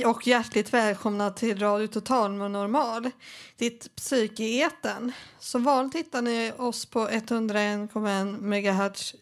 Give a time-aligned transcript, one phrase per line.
[0.00, 3.10] Hej och hjärtligt välkomna till Radio Total Normal,
[3.56, 5.12] ditt psyke i etern.
[5.38, 9.14] Som vanligt hittar ni oss på 101,1 MHz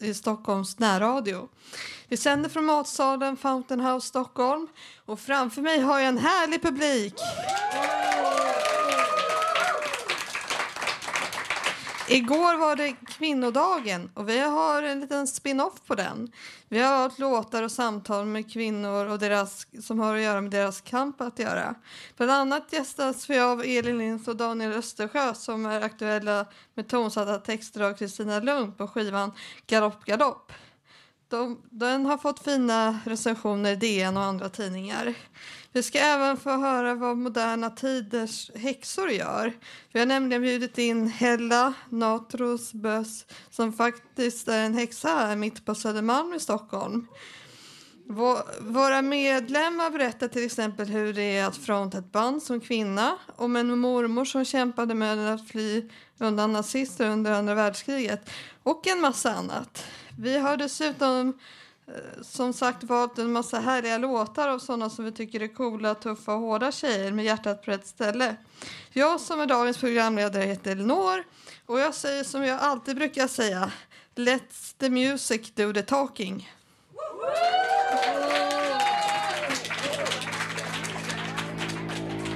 [0.00, 1.48] i Stockholms närradio.
[2.08, 4.68] Vi sänder från matsalen Fountain House Stockholm
[5.04, 7.14] och framför mig har jag en härlig publik.
[12.12, 16.32] Igår var det kvinnodagen och vi har en liten spin-off på den.
[16.68, 20.50] Vi har valt låtar och samtal med kvinnor och deras, som har att göra med
[20.50, 21.74] deras kamp att göra.
[22.16, 27.38] Bland annat gästas vi av Elin Linds och Daniel Östersjö som är aktuella med tonsatta
[27.38, 29.32] texter av Kristina Lund på skivan
[29.66, 30.52] Galopp Galopp.
[31.28, 35.14] De, den har fått fina recensioner i DN och andra tidningar.
[35.72, 39.52] Vi ska även få höra vad moderna tiders häxor gör.
[39.92, 45.64] Vi har nämligen bjudit in Hella Natros Bös som faktiskt är en häxa här mitt
[45.64, 47.06] på Södermalm i Stockholm.
[48.60, 53.56] Våra medlemmar berättar till exempel hur det är att fronta ett band som kvinna om
[53.56, 58.30] en mormor som kämpade med att fly undan nazister under andra världskriget
[58.62, 59.84] och en massa annat.
[60.18, 61.38] Vi har dessutom
[61.94, 65.94] Eh, som sagt valt en massa härliga låtar av sådana som vi tycker är coola,
[65.94, 68.36] tuffa och hårda tjejer med hjärtat på rätt ställe.
[68.92, 71.24] Jag som är dagens programledare heter Elinor
[71.66, 73.72] och jag säger som jag alltid brukar säga
[74.14, 76.50] Let the music do the talking.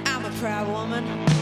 [0.05, 1.34] I'm a proud woman.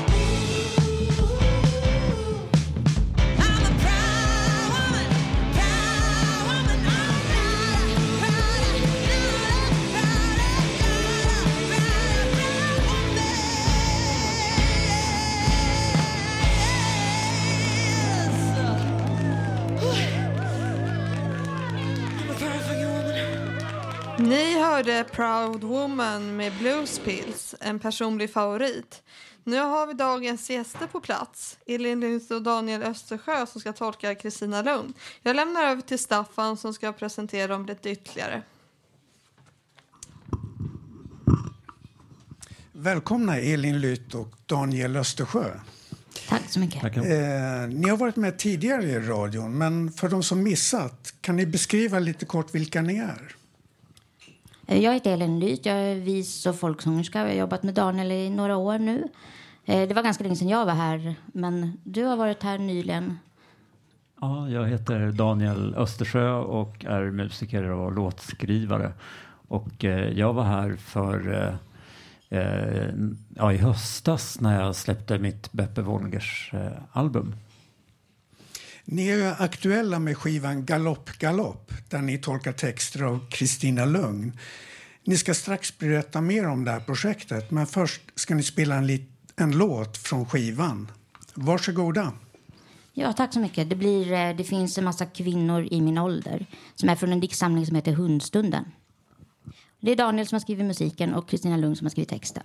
[24.84, 29.04] Hörde Proud Woman med Blues Pills, en personlig favorit.
[29.44, 31.58] Nu har vi dagens gäster på plats.
[31.66, 34.94] Elin Lund och Daniel Östersjö som ska tolka Kristina Lund.
[35.22, 38.42] Jag lämnar över till Staffan som ska presentera dem lite ytterligare.
[42.72, 45.60] Välkomna Elin Lyth och Daniel Östersjö.
[46.30, 46.84] Tack så mycket.
[46.84, 47.02] Eh,
[47.70, 52.00] ni har varit med tidigare i radion, men för de som missat, kan ni beskriva
[52.00, 53.36] lite kort vilka ni är?
[54.68, 57.20] Eh, jag heter Elin Lyth, jag är vis och folksångerska.
[57.20, 59.08] Jag har jobbat med Daniel i några år nu.
[59.66, 63.18] Eh, det var ganska länge sedan jag var här, men du har varit här nyligen.
[64.22, 68.92] Ja, jag heter Daniel Östersjö och är musiker och låtskrivare.
[69.48, 71.58] Och eh, jag var här för
[73.36, 76.52] ja, i höstas när jag släppte mitt Beppe Wolgers
[76.92, 77.36] album.
[78.86, 84.38] Ni är aktuella med skivan Galopp Galopp där ni tolkar texter av Kristina Lugn.
[85.04, 89.08] Ni ska strax berätta mer om det här projektet men först ska ni spela en,
[89.36, 90.92] en låt från skivan.
[91.34, 92.12] Varsågoda.
[92.94, 93.70] Ja, tack så mycket.
[93.70, 96.46] Det, blir, eh, det finns en massa kvinnor i min ålder
[96.76, 98.66] som är från en diktsamling som heter Hundstunden.
[99.80, 102.44] Det är Daniel som har skrivit musiken och Kristina Lugn som har skrivit texten.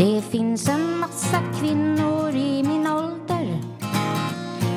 [0.00, 3.60] Det finns en massa kvinnor i min ålder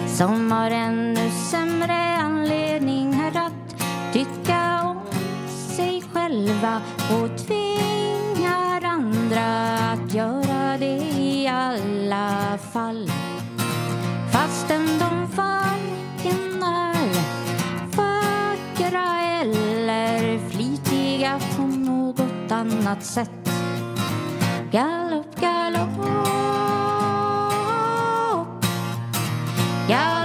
[0.07, 4.97] som har ännu sämre anledning här att tycka om
[5.47, 13.11] sig själva och tvingar andra att göra det i alla fall.
[14.31, 17.14] Fastän de varken är
[17.97, 23.42] vackra eller flitiga på något annat sätt.
[24.73, 25.91] Galopp, galopp
[29.87, 30.22] Galopp,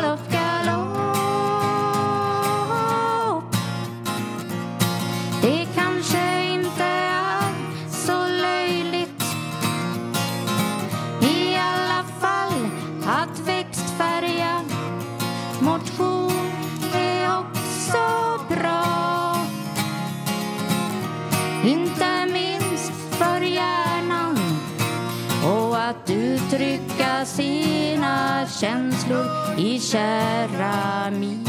[29.59, 31.49] i keramik.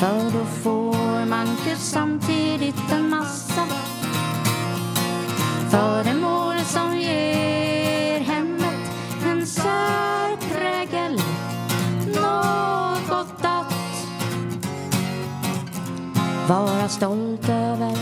[0.00, 3.66] För då får man ju samtidigt en massa
[5.70, 8.90] föremål som ger hemmet
[9.26, 11.20] en särprägel.
[12.06, 13.74] Något att
[16.48, 17.93] vara stolt över.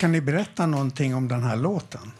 [0.00, 2.12] Kan ni berätta någonting om den här låten?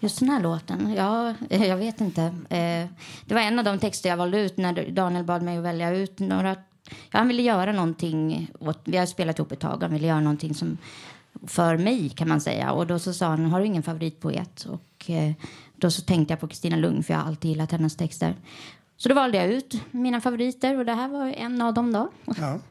[0.00, 0.94] Just den här låten?
[0.96, 2.22] Ja, jag vet inte.
[2.48, 2.86] Eh,
[3.26, 5.90] Det var en av de texter jag valde ut när Daniel bad mig att välja
[5.90, 6.56] ut några.
[6.88, 8.50] Ja, han ville göra någonting.
[8.60, 9.82] Åt, vi har spelat ihop ett tag.
[9.82, 10.78] Han ville göra någonting som
[11.46, 12.72] för mig kan man säga.
[12.72, 14.64] Och då så sa han, har du ingen favoritpoet?
[14.64, 15.32] Och eh,
[15.76, 18.34] då så tänkte jag på Kristina Lugn för jag har alltid gillat hennes texter.
[18.96, 22.10] Så då valde jag ut mina favoriter och det här var en av dem då.
[22.24, 22.58] Ja.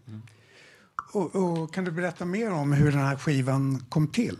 [1.14, 4.38] Och, och kan du berätta mer om hur den här skivan kom till?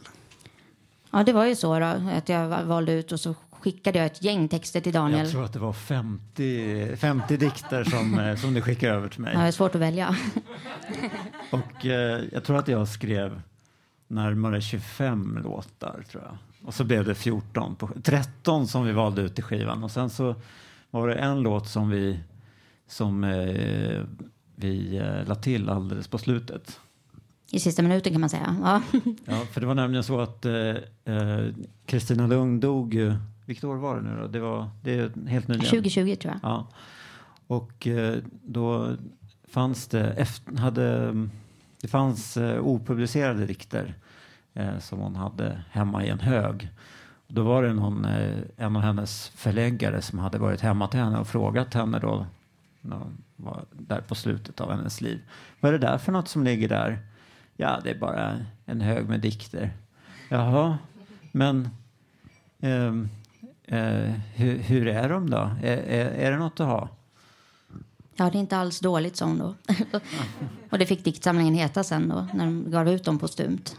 [1.12, 4.06] Ja, det var ju så då, att jag va- valde ut och så skickade jag
[4.06, 5.20] ett gäng texter till Daniel.
[5.20, 9.22] Jag tror att det var 50, 50 dikter som, eh, som du skickade över till
[9.22, 9.34] mig.
[9.34, 10.16] Ja, det är svårt att välja.
[11.52, 13.42] Och eh, jag tror att jag skrev
[14.08, 16.38] närmare 25 låtar, tror jag.
[16.68, 19.84] Och så blev det 14, på, 13 som vi valde ut i skivan.
[19.84, 20.36] Och sen så
[20.92, 22.20] var det en låt som vi,
[22.88, 24.02] som, eh,
[24.56, 26.80] vi eh, la till alldeles på slutet.
[27.52, 28.56] I sista minuten kan man säga.
[28.62, 28.82] Ja.
[29.26, 30.54] Ja, för det var nämligen så att eh,
[31.06, 31.48] eh,
[31.86, 33.16] Kristina Lugn dog ju,
[33.46, 34.28] vilket år var det nu då?
[34.28, 35.70] Det, var, det är helt nyligen.
[35.70, 36.40] 2020 tror jag.
[36.52, 36.68] Ja.
[37.48, 38.96] Och eh, då
[39.48, 41.14] fanns det, efter, hade,
[41.82, 43.94] det fanns eh, opublicerade dikter
[44.54, 46.70] eh, som hon hade hemma i en hög.
[47.28, 51.20] Då var det någon, eh, en av hennes förläggare som hade varit hemma till henne
[51.20, 52.26] och frågat henne då,
[53.36, 55.22] var där på slutet av hennes liv.
[55.60, 57.00] Vad är det där för något som ligger där?
[57.58, 59.72] Ja, det är bara en hög med dikter.
[60.30, 60.78] Jaha,
[61.32, 61.70] men
[62.62, 63.10] ehm,
[63.64, 65.52] eh, hur, hur är de då?
[65.64, 66.90] Är, är, är det något att ha?
[68.16, 69.56] Ja, det är inte alls dåligt, sa hon då.
[70.70, 73.78] och det fick diktsamlingen heta sen då, när de gav ut dem postumt.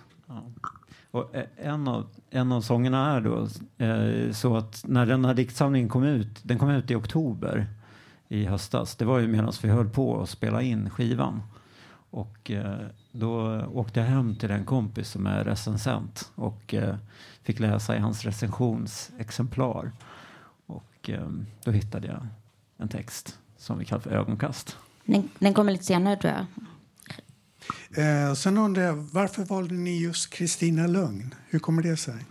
[1.11, 3.49] Och eh, en av, en av sångerna är då
[3.85, 7.67] eh, så att när den här diktsamlingen kom ut, den kom ut i oktober
[8.28, 8.96] i höstas.
[8.96, 11.43] Det var ju medan vi höll på att spela in skivan.
[12.10, 12.78] Och eh,
[13.12, 16.96] då åkte jag hem till en kompis som är recensent och eh,
[17.43, 19.93] fick läsa i hans recensionsexemplar.
[20.66, 21.28] Och eh,
[21.64, 22.26] då hittade jag
[22.76, 24.76] en text som vi kallar för ögonkast.
[25.04, 26.46] Den, den kommer lite senare, tror jag.
[28.04, 31.34] Eh, sen undrar jag, varför valde ni just Kristina Lugn?
[31.48, 32.24] Hur kommer det sig?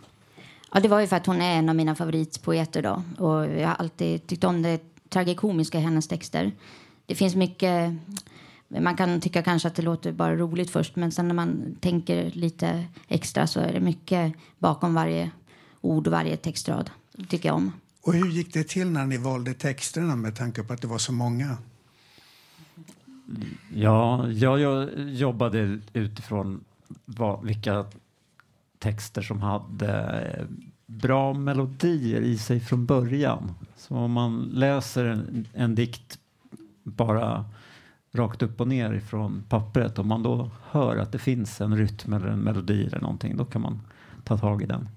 [0.73, 3.03] Ja, det var ju för att hon är en av mina favoritpoeter då.
[3.17, 6.51] Och jag har alltid tyckt om det tragikomiska i hennes texter.
[7.05, 7.93] Det finns mycket...
[8.67, 12.31] Man kan tycka kanske att det låter bara roligt först men sen när man tänker
[12.31, 15.31] lite extra så är det mycket bakom varje
[15.81, 16.89] ord och varje textrad.
[17.11, 17.71] Det tycker jag om.
[18.01, 20.97] Och hur gick det till när ni valde texterna med tanke på att det var
[20.97, 21.57] så många?
[23.73, 26.63] Ja, jag, jag jobbade utifrån
[27.05, 27.85] vad, vilka
[28.79, 30.47] texter som hade
[30.85, 33.55] bra melodier i sig från början.
[33.87, 36.19] Så om man läser en, en dikt
[36.83, 37.45] bara
[38.11, 42.13] rakt upp och ner ifrån pappret, om man då hör att det finns en rytm
[42.13, 43.81] eller en melodi eller någonting, då kan man
[44.23, 44.89] ta tag i den.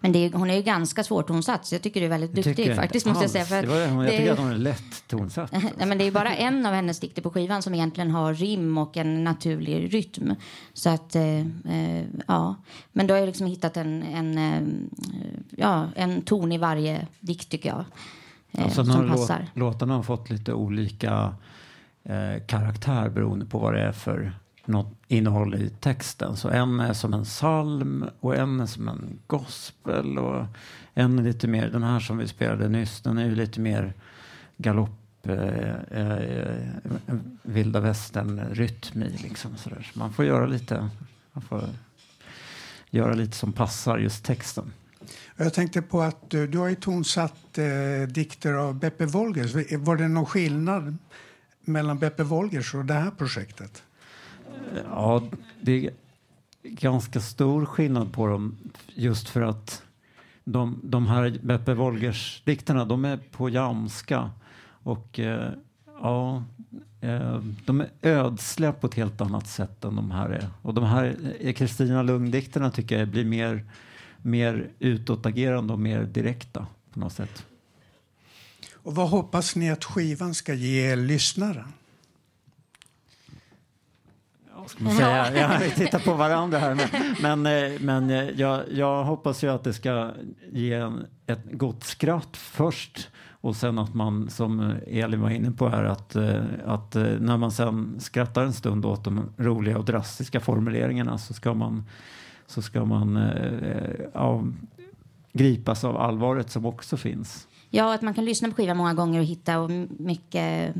[0.00, 3.06] Men är, hon är ju ganska svårtonsatt, så jag tycker du är väldigt duktig faktiskt.
[3.06, 3.44] måste jag säga.
[3.44, 5.52] För det var, jag det- tycker att hon är lätt tonsatt.
[5.76, 8.78] Nej, men det är bara en av hennes dikter på skivan som egentligen har rim
[8.78, 10.34] och en naturlig rytm.
[10.72, 11.40] Så att, eh,
[11.74, 12.54] eh, ja.
[12.92, 14.62] Men då har jag liksom hittat en, en, eh,
[15.56, 17.84] ja, en ton i varje dikt, tycker jag.
[18.52, 19.46] Eh, sen som passar.
[19.54, 21.34] låtarna har fått lite olika
[22.04, 24.32] eh, karaktär beroende på vad det är för
[24.64, 26.36] något innehåll i texten.
[26.36, 30.46] Så en är som en psalm och en är som en gospel och
[30.94, 33.92] en är lite mer, den här som vi spelade nyss, den är ju lite mer
[34.56, 36.54] galopp eh, eh,
[37.42, 39.90] vilda västern-rytm i liksom sådär.
[39.92, 40.88] Så man får göra lite,
[41.32, 41.64] man får
[42.90, 44.72] göra lite som passar just texten.
[45.42, 49.54] Jag tänkte på att du, du har ju tonsatt eh, dikter av Beppe Wolgers.
[49.78, 50.96] Var det någon skillnad
[51.60, 53.82] mellan Beppe Wolgers och det här projektet?
[54.84, 55.22] Ja,
[55.60, 55.90] det är
[56.62, 58.56] ganska stor skillnad på dem
[58.86, 59.82] just för att
[60.44, 64.30] de, de här Beppe Wolgers-dikterna, de är på jamska
[64.82, 65.52] och eh,
[66.00, 66.44] ja,
[67.00, 70.48] eh, de är ödsliga på ett helt annat sätt än de här är.
[70.62, 73.64] Och de här eh, Kristina Lugn-dikterna tycker jag blir mer,
[74.22, 77.46] mer utåtagerande och mer direkta på något sätt.
[78.72, 81.72] Och vad hoppas ni att skivan ska ge lyssnaren?
[84.70, 85.36] Ska man säga.
[85.36, 86.74] Ja, vi tittar på varandra här.
[86.74, 90.10] Men, men, eh, men eh, jag, jag hoppas ju att det ska
[90.52, 95.68] ge en, ett gott skratt först och sen att man, som Elin var inne på
[95.68, 100.40] här, att, eh, att när man sen skrattar en stund åt de roliga och drastiska
[100.40, 101.84] formuleringarna så ska man,
[102.50, 104.44] så ska man eh, ja,
[105.32, 107.48] gripas av allvaret som också finns.
[107.70, 110.74] Ja, att man kan lyssna på skivan många gånger och hitta mycket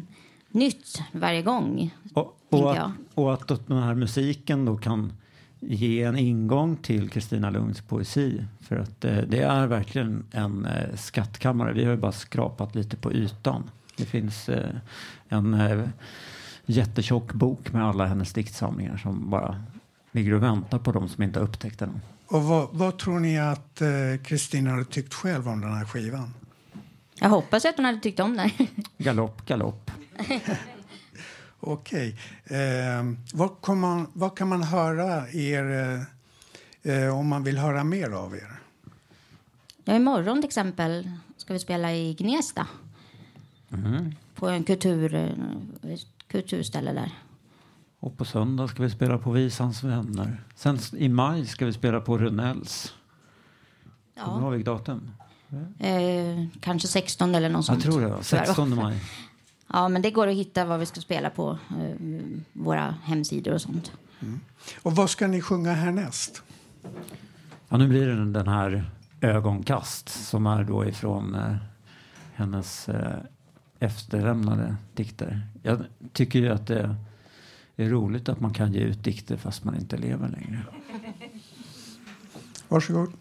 [0.51, 1.95] nytt varje gång.
[2.15, 5.13] Och, och, att, och att den här musiken då kan
[5.61, 8.45] ge en ingång till Kristina Lunds poesi.
[8.61, 11.73] För att eh, det är verkligen en eh, skattkammare.
[11.73, 13.71] Vi har ju bara skrapat lite på ytan.
[13.97, 14.75] Det finns eh,
[15.29, 15.89] en eh,
[16.67, 19.63] jättetjock bok med alla hennes diktsamlingar som bara
[20.13, 22.01] ligger och väntar på dem som inte har upptäckt den.
[22.27, 23.89] Och vad, vad tror ni att eh,
[24.25, 26.35] Kristina hade tyckt själv om den här skivan?
[27.15, 28.51] Jag hoppas att hon hade tyckt om den.
[28.99, 29.91] Galopp, galopp.
[31.61, 32.17] Okej.
[32.45, 35.97] Eh, vad, man, vad kan man höra er
[36.85, 38.61] eh, eh, om man vill höra mer av er?
[39.85, 42.67] Ja, imorgon till exempel ska vi spela i Gnesta.
[44.35, 45.99] På en kultur, eh,
[46.29, 47.13] kulturställe där.
[48.01, 50.41] Och på söndag ska vi spela på Visans vänner.
[50.55, 52.95] Sen i maj ska vi spela på Runells.
[54.25, 54.55] Kommer du Ja.
[54.55, 55.11] ihåg datum?
[55.79, 57.85] Eh, kanske 16 eller något sånt.
[57.85, 58.07] Jag tror det.
[58.09, 58.25] Tror jag.
[58.47, 59.03] 16 maj.
[59.73, 62.21] Ja, men det går att hitta vad vi ska spela på eh,
[62.53, 63.93] våra hemsidor och sånt.
[64.83, 66.43] Och vad ska ni sjunga härnäst?
[67.69, 68.85] Ja, nu blir det den här
[69.21, 71.57] ögonkast som är då ifrån eh,
[72.35, 73.19] hennes eh,
[73.79, 75.41] efterlämnade dikter.
[75.63, 76.97] Jag tycker ju att det
[77.81, 80.65] det är roligt att man kan ge ut dikter fast man inte lever längre.
[82.69, 83.13] Varsågod.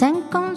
[0.00, 0.56] Sen kom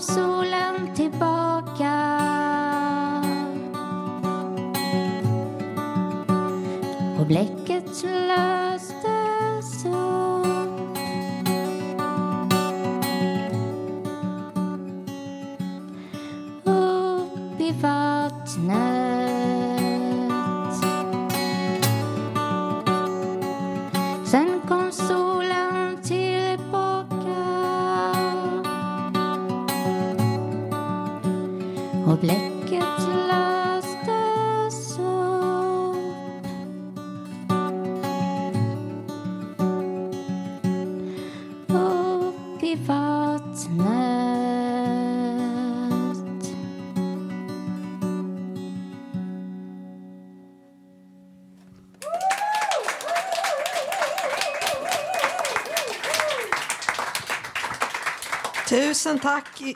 [59.03, 59.75] Tusen tack E-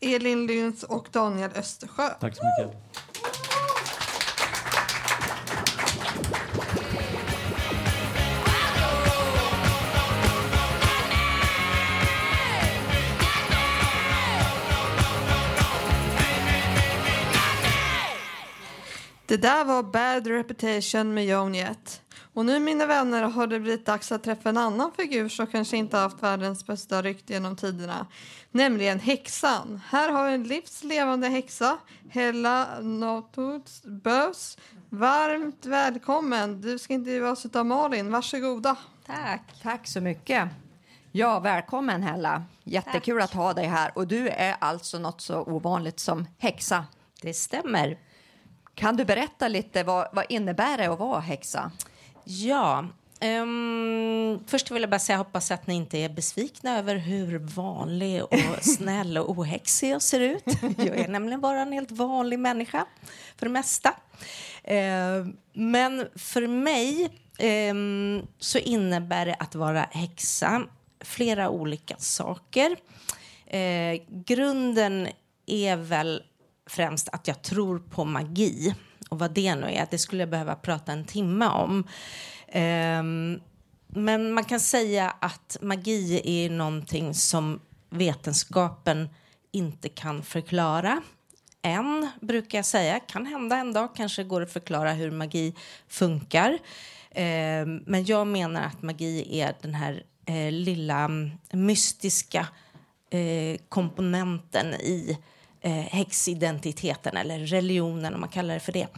[0.00, 2.08] Elin Lyns och Daniel Östersjö.
[2.20, 2.76] Tack så mycket.
[19.26, 21.95] Det där var Bad Reputation med Joan Jett.
[22.36, 25.76] Och nu mina vänner har det blivit dags att träffa en annan figur som kanske
[25.76, 28.06] inte haft världens bästa rykte genom tiderna.
[28.50, 29.80] Nämligen häxan.
[29.88, 31.78] Här har vi en livslevande häxa,
[32.10, 34.58] Hella Notuts Bös.
[34.88, 36.60] Varmt välkommen.
[36.60, 38.10] Du ska intervjuas av Malin.
[38.10, 38.76] Varsågoda.
[39.06, 39.42] Tack.
[39.62, 40.48] Tack så mycket.
[41.12, 42.44] Ja, välkommen Hella.
[42.64, 43.92] Jättekul att ha dig här.
[43.94, 46.84] Och du är alltså något så ovanligt som häxa.
[47.22, 47.98] Det stämmer.
[48.74, 51.70] Kan du berätta lite vad, vad innebär det att vara häxa?
[52.28, 52.86] Ja.
[53.20, 57.38] ehm, först vill jag bara säga jag hoppas att ni inte är besvikna över hur
[57.38, 60.44] vanlig och snäll och ohäxig jag ser ut.
[60.76, 62.86] Jag är nämligen bara en helt vanlig människa
[63.36, 63.94] för det mesta.
[64.64, 70.62] Ehm, men för mig ehm, så innebär det att vara häxa
[71.00, 72.76] flera olika saker.
[73.46, 75.08] Eh, grunden
[75.46, 76.22] är väl
[76.66, 78.74] främst att jag tror på magi.
[79.08, 81.88] Och vad det nu är, det skulle jag behöva prata en timme om.
[82.54, 83.40] Um,
[83.88, 89.08] men man kan säga att magi är någonting som vetenskapen
[89.52, 91.02] inte kan förklara.
[91.62, 93.00] Än, brukar jag säga.
[93.00, 95.54] Kan hända en dag, kanske går det att förklara hur magi
[95.88, 96.58] funkar.
[97.10, 101.10] Ehm, men jag menar att magi är den här eh, lilla
[101.50, 102.46] mystiska
[103.10, 105.18] eh, komponenten i
[105.66, 108.88] eh, häxidentiteten eller religionen om man kallar det för det.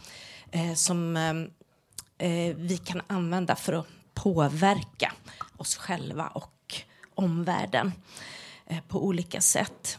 [0.51, 5.13] Eh, som eh, eh, vi kan använda för att påverka
[5.57, 6.75] oss själva och
[7.15, 7.91] omvärlden
[8.67, 9.97] eh, på olika sätt.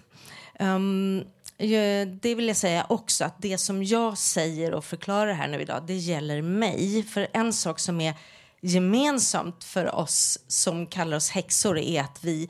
[0.58, 1.24] Um,
[2.20, 5.82] det vill jag säga också att det som jag säger och förklarar här nu idag,
[5.86, 7.02] det gäller mig.
[7.02, 8.14] För en sak som är
[8.60, 12.48] gemensamt för oss som kallar oss häxor är att vi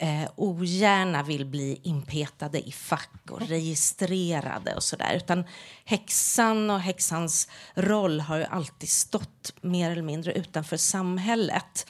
[0.00, 5.14] eh, ogärna vill bli inpetade i fack och registrerade och sådär.
[5.16, 5.44] Utan
[5.84, 11.86] häxan och häxans roll har ju alltid stått mer eller mindre utanför samhället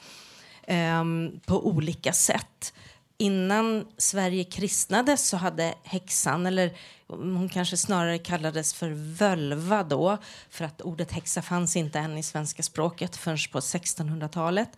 [0.63, 1.03] eh,
[1.45, 2.73] på olika sätt.
[3.21, 6.73] Innan Sverige kristnades så hade häxan, eller
[7.07, 10.17] hon kanske snarare kallades för völva då
[10.49, 14.69] för att ordet häxa fanns inte än i svenska språket förrän på 1600-talet.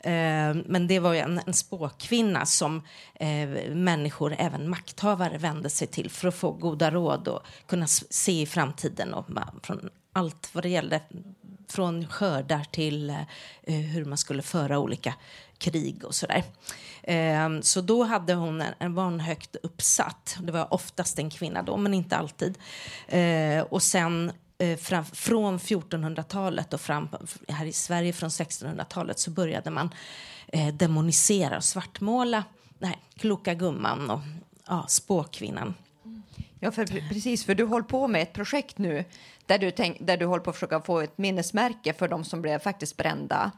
[0.00, 2.82] Eh, men det var ju en, en spåkvinna som
[3.14, 8.42] eh, människor, även makthavare, vände sig till för att få goda råd och kunna se
[8.42, 9.26] i framtiden och
[9.62, 11.00] från allt vad det gällde
[11.68, 15.14] från skördar till eh, hur man skulle föra olika
[15.58, 16.44] krig och sådär.
[17.02, 20.36] Ehm, så då hade hon en, var hon högt uppsatt.
[20.40, 22.58] Det var oftast en kvinna då, men inte alltid.
[23.08, 27.08] Ehm, och sen eh, fram, från 1400-talet och fram
[27.48, 29.94] här i Sverige från 1600-talet så började man
[30.48, 32.44] eh, demonisera och svartmåla
[32.78, 34.20] den här kloka gumman och
[34.66, 35.74] ja, spåkvinnan.
[36.60, 39.04] Ja, för, precis, för du håller på med ett projekt nu
[39.46, 42.42] där du, tänk, där du håller på att försöka få ett minnesmärke för de som
[42.42, 43.52] blev faktiskt brända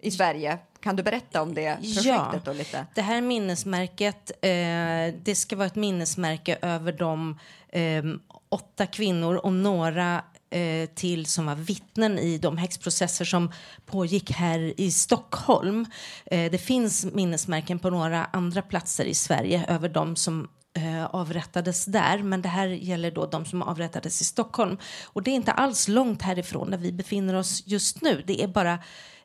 [0.00, 0.58] i Sverige.
[0.80, 2.42] Kan du berätta om det projektet?
[2.46, 2.86] Ja, lite?
[2.94, 8.04] det här minnesmärket eh, det ska vara ett minnesmärke över de eh,
[8.48, 13.52] åtta kvinnor och några eh, till som var vittnen i de häxprocesser som
[13.86, 15.86] pågick här i Stockholm.
[16.26, 21.84] Eh, det finns minnesmärken på några andra platser i Sverige över de som eh, avrättades
[21.84, 24.78] där, men det här gäller då de som avrättades i Stockholm.
[25.04, 28.22] Och det är inte alls långt härifrån där vi befinner oss just nu.
[28.26, 28.78] Det är bara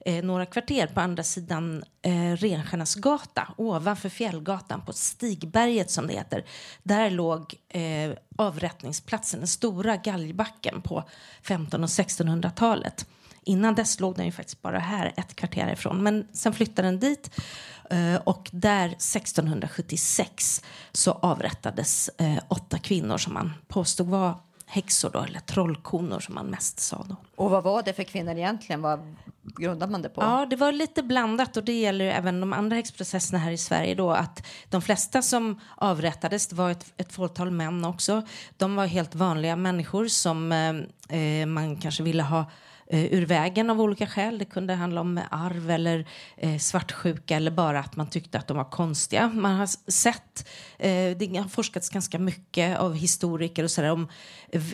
[0.05, 6.13] eh, några kvarter på andra sidan eh, Renstjärnas gata, ovanför Fjällgatan på Stigberget som det
[6.13, 6.45] heter.
[6.83, 11.03] Där låg eh, avrättningsplatsen, den stora galgbacken på
[11.41, 13.05] 1500 och 1600-talet.
[13.43, 16.03] Innan dess låg den ju faktiskt bara här, ett kvarter ifrån.
[16.03, 17.41] Men sen flyttade den dit
[17.89, 24.35] eh, och där 1676 så avrättades eh, åtta kvinnor som man påstod var
[24.71, 27.15] häxor då, eller trollkonor som man mest sa då.
[27.35, 28.81] Och vad var det för kvinnor egentligen?
[28.81, 30.21] Vad grundade man det på?
[30.21, 33.95] Ja, det var lite blandat och det gäller även de andra häxprocesserna här i Sverige
[33.95, 38.21] då att de flesta som avrättades, det var ett, ett fåtal män också,
[38.57, 42.45] de var helt vanliga människor som eh, eh man kanske ville ha
[42.93, 44.37] Eh, ur vägen av olika skäl.
[44.37, 46.05] Det kunde handla om arv eller
[46.37, 49.31] eh, svartsjuka eller bara att man tyckte att de var konstiga.
[49.33, 54.07] Man har sett, eh, det har forskats ganska mycket av historiker och sådär om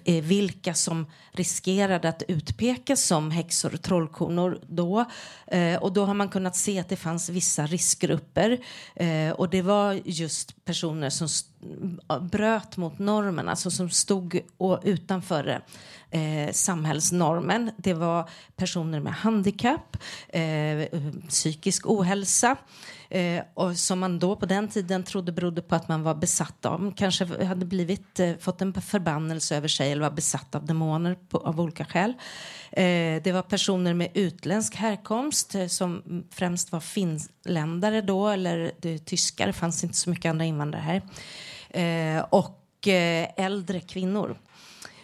[0.03, 5.05] eh, vilka som riskerade att utpekas som häxor och trollkonor då.
[5.47, 8.57] Eh, och då har man kunnat se att det fanns vissa riskgrupper
[8.95, 11.27] eh, och det var just personer som
[12.21, 15.61] bröt mot normen, alltså som stod och utanför
[16.11, 17.71] eh, samhällsnormen.
[17.77, 19.97] Det var personer med handikapp,
[20.29, 22.55] eh, psykisk ohälsa
[23.09, 26.65] eh, och som man då på den tiden trodde berodde på att man var besatt
[26.65, 31.15] av, kanske hade blivit, eh, fått en förbannelse över sig eller var besatt av demoner
[31.29, 32.13] på, av olika skäl.
[32.71, 39.05] Eh, det var personer med utländsk härkomst eh, som främst var finländare då, eller det,
[39.05, 41.01] tyskar, det fanns inte så mycket andra invandrare här.
[41.69, 44.37] Eh, och eh, äldre kvinnor.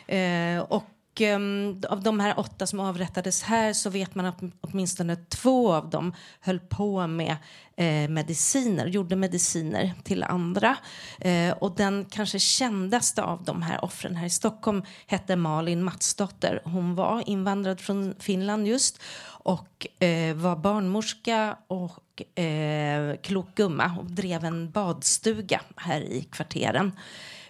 [0.08, 5.16] Eh, och ehm, av de här åtta som avrättades här så vet man att åtminstone
[5.16, 7.36] två av dem höll på med
[7.76, 10.78] eh, mediciner, gjorde mediciner till andra.
[11.20, 16.62] Eh, och den kanske kändaste av de här offren här i Stockholm hette Malin Matsdotter.
[16.64, 24.06] Hon var invandrad från Finland just och eh, var barnmorska och eh, klok gumma och
[24.06, 26.92] drev en badstuga här i kvarteren.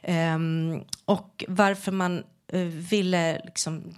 [0.08, 2.24] Um, och varför man
[2.62, 3.94] ville liksom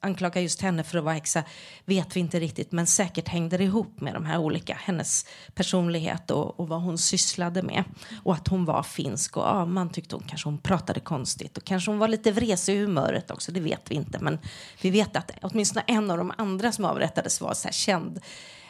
[0.00, 1.44] anklaga just henne för att vara häxa
[1.84, 6.30] vet vi inte riktigt men säkert hängde det ihop med de här olika, hennes personlighet
[6.30, 7.84] och, och vad hon sysslade med.
[8.24, 11.64] Och att hon var finsk och ja, man tyckte hon kanske hon pratade konstigt och
[11.64, 14.38] kanske hon var lite vresig i humöret också, det vet vi inte men
[14.82, 18.20] vi vet att åtminstone en av de andra som avrättades var så känd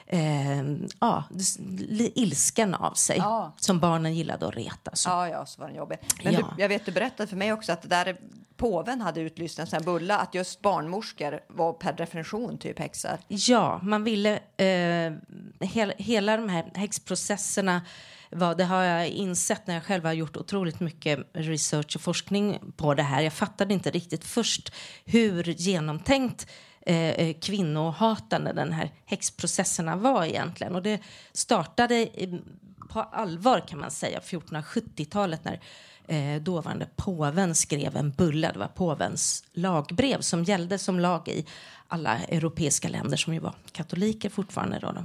[0.07, 0.62] eh,
[1.01, 1.25] ja,
[2.14, 3.53] ilskan av sig ja.
[3.57, 4.90] som barnen gillade att reta.
[4.97, 5.09] Så.
[5.09, 5.99] Ja, ja, så var den jobbig.
[6.25, 6.40] Men ja.
[6.57, 8.16] du, jag vet, du berättade för mig också att där
[8.57, 13.19] påven hade utlyst en sån bulla att just barnmorskor var per definition typ häxor.
[13.29, 15.12] Ja, man ville eh,
[15.61, 17.83] hela, hela de här häxprocesserna
[18.31, 22.59] var, det har jag insett när jag själv har gjort otroligt mycket research och forskning
[22.77, 23.23] på det här.
[23.23, 26.47] Jag fattade inte riktigt först hur genomtänkt
[26.88, 30.75] Eh, eh, kvinnohatande den här häxprocesserna var egentligen.
[30.75, 31.01] Och det
[31.33, 32.09] startade
[32.88, 35.61] på allvar kan man säga 1470-talet när
[36.09, 38.53] eh, dåvarande påven skrev en bulla.
[38.53, 41.47] Det var påvens lagbrev som gällde som lag i
[41.88, 44.79] alla europeiska länder som ju var katoliker fortfarande.
[44.79, 45.05] Då.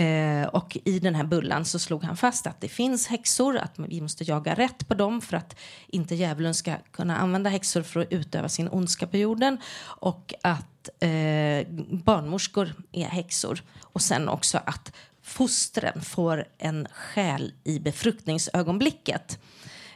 [0.00, 3.72] Eh, och i den här bullan så slog han fast att det finns häxor, att
[3.76, 5.56] vi måste jaga rätt på dem för att
[5.86, 10.88] inte djävulen ska kunna använda häxor för att utöva sin ondska på jorden och att
[11.00, 19.38] eh, barnmorskor är häxor och sen också att fostren får en själ i befruktningsögonblicket.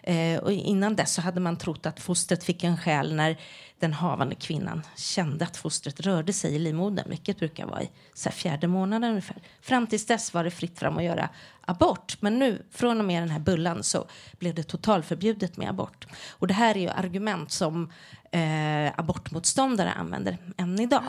[0.06, 3.36] Eh, och innan dess så hade man trott att fostret fick en själ när
[3.78, 8.30] den havande kvinnan kände att fostret rörde sig i livmodern, vilket brukar vara i så
[8.30, 9.36] fjärde månaden ungefär.
[9.60, 11.28] Fram tills dess var det fritt fram att göra
[11.60, 14.04] abort, men nu från och med den här bullan så
[14.38, 16.06] blev det totalförbjudet med abort.
[16.30, 17.92] Och det här är ju argument som
[18.30, 21.04] eh, abortmotståndare använder än idag.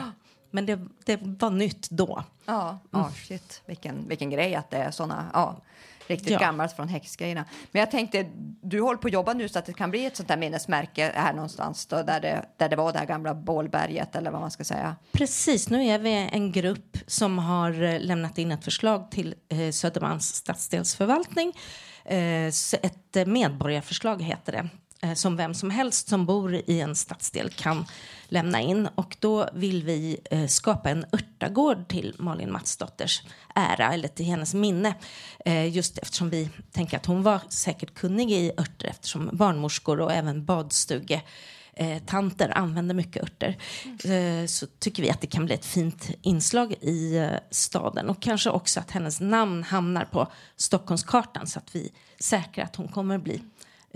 [0.50, 2.24] Men det, det var nytt då.
[2.44, 3.06] Ja, mm.
[3.06, 3.62] oh, shit.
[3.66, 5.30] Vilken, vilken grej att det är såna...
[5.32, 5.56] Ja
[6.06, 6.38] riktigt ja.
[6.38, 7.44] gammalt från häxgrejerna.
[7.72, 8.26] Men jag tänkte,
[8.62, 11.12] du håller på att jobba nu så att det kan bli ett sånt där minnesmärke
[11.14, 14.50] här någonstans då, där, det, där det var det här gamla bålberget eller vad man
[14.50, 14.96] ska säga.
[15.12, 19.70] Precis, nu är vi en grupp som har eh, lämnat in ett förslag till eh,
[19.70, 21.52] Södermalms stadsdelsförvaltning.
[22.04, 24.64] Eh, ett medborgarförslag heter det eh,
[25.00, 27.86] Eh, som vem som helst som bor i en stadsdel kan
[28.28, 28.88] lämna in.
[28.94, 33.22] Och då vill vi eh, skapa en örtagård till Malin Matsdotters
[33.54, 34.94] ära, eller till hennes minne.
[35.44, 40.12] Eh, just eftersom vi tänker att hon var säkert kunnig i örter eftersom barnmorskor och
[40.12, 41.22] även badstuge
[41.74, 43.58] eh, tanter använder mycket örter
[44.04, 48.50] eh, så tycker vi att det kan bli ett fint inslag i staden och kanske
[48.50, 53.42] också att hennes namn hamnar på Stockholmskartan så att vi säkrar att hon kommer bli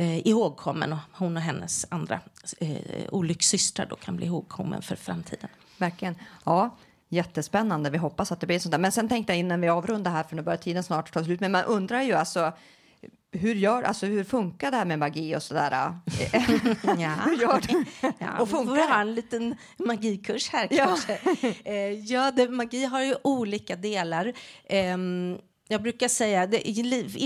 [0.01, 2.21] eh, ihågkommen och hon och hennes andra
[2.61, 2.77] eh,
[3.11, 5.49] olyckssystrar då kan bli ihågkommen för framtiden.
[5.79, 6.15] Verkligen.
[6.45, 6.77] Ja,
[7.09, 7.91] jättespännande.
[7.91, 8.79] Vi hoppas att det blir sånt där.
[8.79, 11.41] Men sen tänkte jag innan vi avrundar här, för nu börjar tiden snart ta slut,
[11.41, 12.53] men man undrar ju alltså
[13.33, 15.71] hur, gör, alltså, hur funkar det här med magi och sådär?
[16.99, 17.15] Ja.
[17.25, 17.85] hur gör du?
[18.19, 18.83] Ja, och vi får funkar det?
[18.83, 20.87] ha en liten magikurs här Ja.
[20.87, 21.19] kanske.
[21.65, 24.33] Eh, ja, det, magi har ju olika delar.
[24.69, 25.39] Ehm,
[25.71, 26.81] jag brukar säga, det är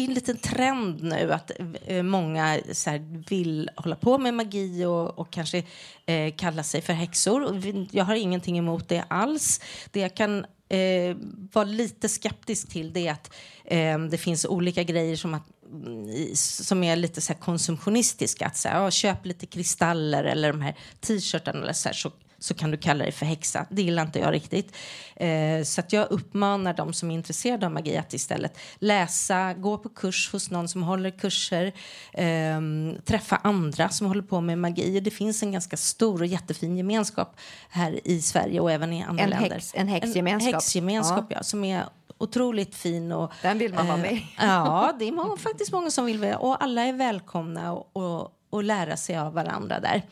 [0.05, 1.51] en liten trend nu att
[1.87, 5.63] eh, många så här, vill hålla på med magi och, och kanske
[6.07, 7.63] eh, kalla sig för häxor.
[7.91, 9.61] Jag har ingenting emot det alls.
[9.91, 11.17] Det jag kan eh,
[11.53, 16.35] vara lite skeptisk till det är att eh, det finns olika grejer som, att, mm,
[16.35, 18.47] som är lite så här konsumtionistiska.
[18.47, 22.13] Att så här, ja, köp lite kristaller eller de här t-shirtarna eller så, här, så,
[22.45, 23.67] så kan du kalla dig för häxa.
[23.71, 24.77] Det gillar inte jag riktigt.
[25.17, 29.79] Eh, så att jag uppmanar de som är intresserade av magi att istället läsa, gå
[29.79, 31.73] på kurs hos någon som håller kurser,
[32.13, 35.01] ehm, träffa andra som håller på med magi.
[35.01, 37.37] Det finns en ganska stor och jättefin gemenskap
[37.69, 39.51] här i Sverige och även i andra En länder.
[39.51, 40.49] häx- en häxgemenskap.
[40.49, 41.43] En häxgemenskap, ja.
[41.43, 41.85] som är
[42.19, 43.13] otroligt fin.
[43.13, 44.27] Och, Den vill man vara eh, med i.
[44.39, 48.31] Ja, det är många, faktiskt många som vill vara Och alla är välkomna och, och,
[48.55, 50.03] och lära sig av varandra där.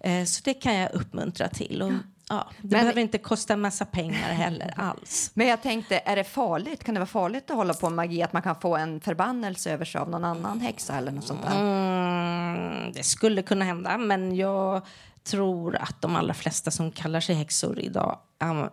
[0.00, 1.82] Eh, så det kan jag uppmuntra till.
[1.82, 1.92] Och,
[2.28, 5.30] ja, det behöver inte kosta en massa pengar heller alls.
[5.34, 6.84] Men jag tänkte, är det farligt?
[6.84, 8.22] Kan det vara farligt att hålla på med magi?
[8.22, 11.42] Att man kan få en förbannelse över sig av någon annan häxa eller något sånt
[11.42, 11.60] där?
[11.60, 14.82] Mm, det skulle kunna hända, men jag
[15.30, 18.18] tror att de allra flesta som kallar sig häxor idag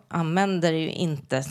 [0.07, 1.43] använder ju inte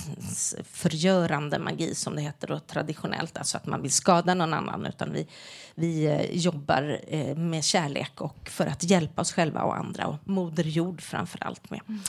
[0.73, 5.13] förgörande magi som det heter då, traditionellt, alltså att man vill skada någon annan, utan
[5.13, 5.27] vi,
[5.75, 10.17] vi eh, jobbar eh, med kärlek och för att hjälpa oss själva och andra och
[10.25, 11.81] Moder Jord framför allt med.
[11.89, 12.01] Mm.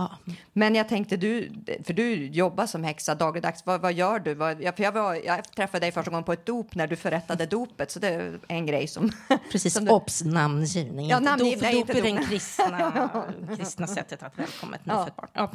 [0.00, 0.34] Ja.
[0.52, 1.52] Men jag tänkte, du,
[1.84, 3.66] för du jobbar som häxa dagligdags.
[3.66, 4.34] Vad, vad gör du?
[4.34, 6.96] Vad, jag, för jag, var, jag träffade dig första gången på ett dop när du
[6.96, 9.12] förrättade dopet, så det är en grej som...
[9.52, 11.08] Precis, som du- obs, namngivning.
[11.08, 13.10] Ja, namngivning, dop, nej, dop är det kristna,
[13.56, 15.28] kristna sättet att välkomna ett nyfött barn.
[15.32, 15.50] Ja.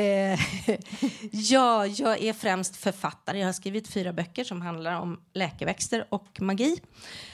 [0.00, 0.38] Eh,
[1.32, 3.38] ja, jag är främst författare.
[3.38, 6.80] Jag har skrivit fyra böcker som handlar om läkeväxter och magi.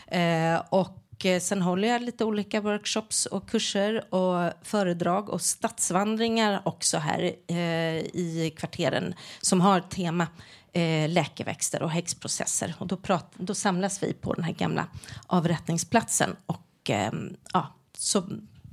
[0.06, 6.62] Eh, och eh, sen håller jag lite olika workshops och kurser och föredrag och stadsvandringar
[6.64, 7.56] också här eh,
[7.98, 10.26] i kvarteren som har tema
[10.72, 12.74] eh, läkeväxter och häxprocesser.
[12.78, 14.86] Och då, prat, då samlas vi på den här gamla
[15.26, 17.12] avrättningsplatsen och eh,
[17.52, 17.66] ja,
[17.98, 18.22] så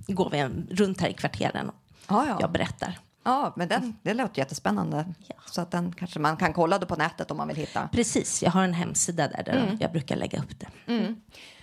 [0.08, 0.44] går vi
[0.76, 1.76] runt här i kvarteren och
[2.12, 2.38] Ja, ja.
[2.40, 3.00] jag berättar.
[3.24, 5.14] Ja, men den, det låter jättespännande.
[5.28, 5.36] Ja.
[5.46, 7.90] Så att den kanske man kan kolla då på nätet om man vill hitta.
[7.92, 9.78] Precis, jag har en hemsida där, där Mm.
[9.80, 10.68] jag brukar lägga upp det.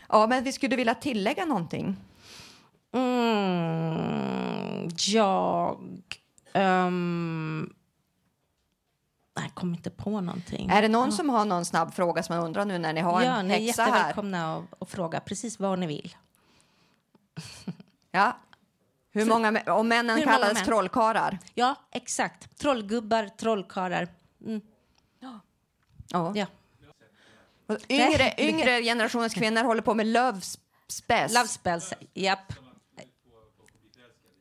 [0.09, 1.97] Ja, men vi skulle vilja tillägga någonting.
[2.95, 5.79] Mm, jag...
[6.55, 7.75] Um,
[9.37, 10.71] nej, jag kommer inte på någonting.
[10.71, 13.23] Är det någon som har någon snabb fråga som man undrar nu när ni har
[13.23, 13.90] ja, en ni är häxa här?
[13.90, 16.16] jättevälkomna att, fråga precis vad ni vill.
[18.11, 18.37] Ja.
[19.12, 20.64] Hur många, om männen kallades män?
[20.64, 21.38] trollkarlar?
[21.55, 22.59] Ja, exakt.
[22.59, 24.09] Trollgubbar, trollkarlar.
[24.45, 24.61] Mm,
[26.09, 26.33] Ja.
[26.35, 26.47] ja.
[27.88, 30.40] Yngre, yngre generationens kvinnor håller på med love
[30.88, 32.52] spells Love spells, japp.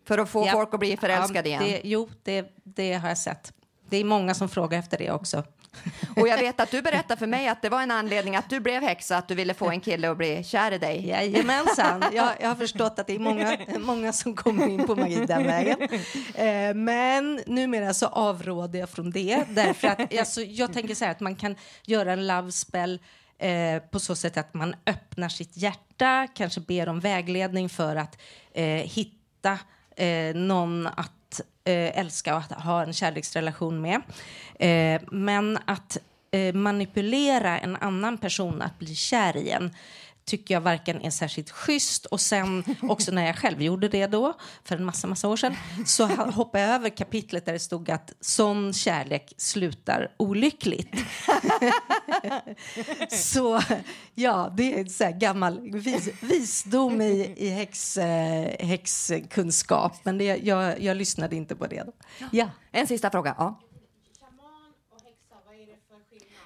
[0.07, 0.53] för att få japp.
[0.53, 1.63] folk att bli förälskade Ja, igen.
[1.63, 3.53] Det, jo, det, det har jag sett.
[3.89, 5.43] Det är många som frågar efter det också.
[6.15, 8.59] Och jag vet att du berättade för mig att det var en anledning att du
[8.59, 11.07] blev häxa, att du ville få en kille att bli kär i dig.
[11.07, 12.03] Jajamensan.
[12.13, 15.43] Jag, jag har förstått att det är många, många som kommer in på magi den
[15.43, 15.77] vägen.
[16.35, 19.43] Eh, men numera så avråder jag från det.
[19.49, 22.99] Därför att, alltså, jag tänker så här att man kan göra en love spell
[23.37, 28.21] eh, på så sätt att man öppnar sitt hjärta, kanske ber om vägledning för att
[28.53, 29.59] eh, hitta
[29.95, 31.14] eh, någon att
[31.67, 34.01] Eh, älska och att ha en kärleksrelation med.
[34.59, 35.97] Eh, men att
[36.31, 39.75] eh, manipulera en annan person att bli kär i en
[40.25, 44.33] tycker jag varken är särskilt schysst och sen också när jag själv gjorde det då
[44.63, 48.13] för en massa, massa år sedan så hoppade jag över kapitlet där det stod att
[48.19, 50.89] sån kärlek slutar olyckligt.
[53.09, 53.61] så
[54.15, 60.17] ja, det är en så här gammal vis, visdom i, i häx, eh, häxkunskap men
[60.17, 61.91] det, jag, jag lyssnade inte på det då.
[62.31, 62.49] Ja.
[62.71, 63.35] En sista fråga.
[63.37, 63.61] Ja.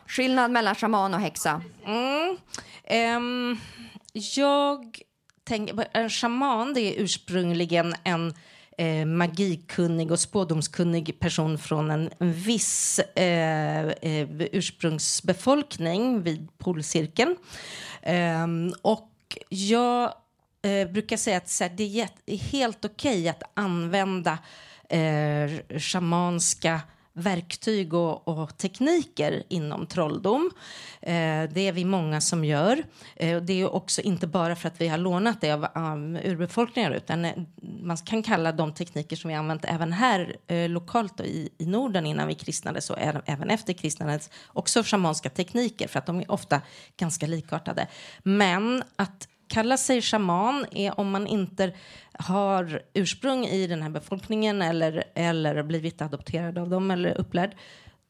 [0.10, 1.62] Skillnad mellan shaman och häxa?
[1.86, 2.38] Mm.
[3.18, 3.60] Um,
[4.14, 5.00] jag
[5.44, 5.88] tänker...
[5.94, 8.34] en shaman det är ursprungligen en
[8.78, 17.36] eh, magikunnig och spådomskunnig person från en, en viss eh, eh, ursprungsbefolkning vid polcirkeln.
[18.02, 20.14] Ehm, och jag
[20.62, 24.38] eh, brukar säga att så här, det är helt okej okay att använda
[24.90, 26.82] eh, shamanska
[27.14, 30.52] verktyg och, och, tekniker inom trolldom.
[31.02, 32.84] Eh, det är vi många som gör.
[33.16, 36.92] Eh, det är också inte bara för att vi har lånat det av um, urbefolkningar
[36.92, 41.50] utan eh, man kan kalla de tekniker som vi använt även här eh, lokalt i,
[41.58, 46.20] i Norden innan vi kristnades och även efter kristnandet också shamanska tekniker för att de
[46.20, 46.62] är ofta
[46.98, 47.88] ganska likartade.
[48.24, 51.74] Men att kalla sig shaman är om man inte
[52.14, 57.56] har ursprung i den här befolkningen eller, eller blivit adopterad av dem eller upplärd.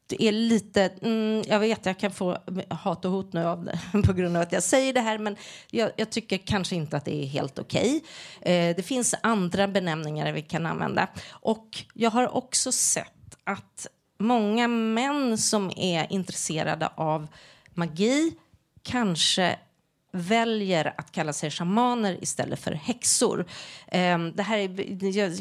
[0.07, 2.37] Det är lite, mm, jag vet jag kan få
[2.69, 5.35] hat och hot nu av det, på grund av att jag säger det här men
[5.71, 8.01] jag, jag tycker kanske inte att det är helt okej.
[8.41, 8.53] Okay.
[8.53, 11.07] Eh, det finns andra benämningar vi kan använda.
[11.29, 13.87] Och jag har också sett att
[14.19, 17.27] många män som är intresserade av
[17.73, 18.35] magi
[18.83, 19.59] kanske
[20.11, 23.45] väljer att kalla sig shamaner istället för häxor.
[23.87, 24.57] Ehm, det här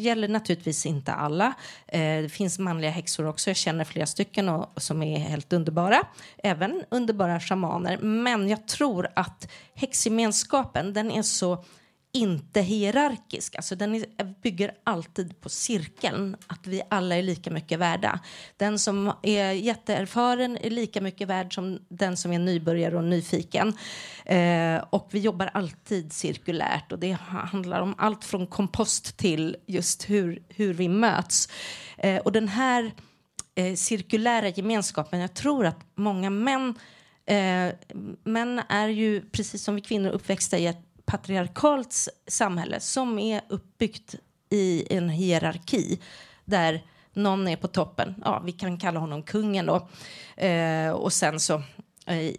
[0.01, 1.55] gäller naturligtvis inte alla.
[1.87, 3.51] Ehm, det finns manliga häxor också.
[3.51, 6.01] Jag känner flera stycken och, som är helt underbara.
[6.43, 7.99] Även underbara shamaner.
[7.99, 11.65] Men jag tror att häxgemenskapen den är så
[12.13, 13.57] inte hierarkisk.
[13.57, 14.05] Alltså den
[14.43, 18.21] bygger alltid på cirkeln, att vi alla är lika mycket värda.
[18.57, 23.73] Den som är jätteerfaren är lika mycket värd som den som är nybörjare och nyfiken.
[24.25, 30.11] Eh, och vi jobbar alltid cirkulärt och det handlar om allt från kompost till just
[30.11, 31.49] hur, hur vi möts.
[31.99, 32.93] Eh, och den här
[33.55, 36.75] eh, cirkulära gemenskapen, jag tror att många män
[37.29, 37.73] Eh,
[38.25, 44.15] män är ju, precis som vi kvinnor, uppväxta i ett patriarkalt samhälle som är uppbyggt
[44.51, 46.01] i en hierarki
[46.45, 48.23] där någon är på toppen.
[48.25, 49.89] Ja, vi kan kalla honom kungen då.
[50.45, 51.63] Eh, och sen så
[52.07, 52.31] eh,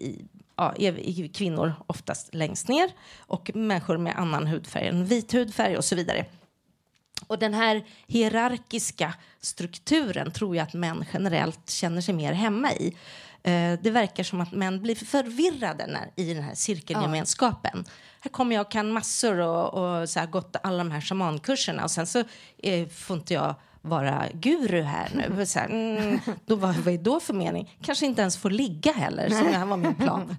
[0.56, 5.84] ja, är kvinnor oftast längst ner och människor med annan hudfärg än vit hudfärg och
[5.84, 6.24] så vidare.
[7.26, 12.96] Och den här hierarkiska strukturen tror jag att män generellt känner sig mer hemma i.
[13.42, 17.84] Eh, det verkar som att män blir förvirrade när, i den här cirkelgemenskapen.
[17.86, 17.92] Ja.
[18.20, 21.84] Här kommer jag och kan massor och, och så här, gått alla de här shamankurserna
[21.84, 22.24] och sen så
[22.62, 25.46] eh, får inte jag vara guru här nu.
[25.46, 27.78] Så här, mm, då, vad, vad är då för mening?
[27.82, 30.36] Kanske inte ens får ligga heller, som det här var min plan.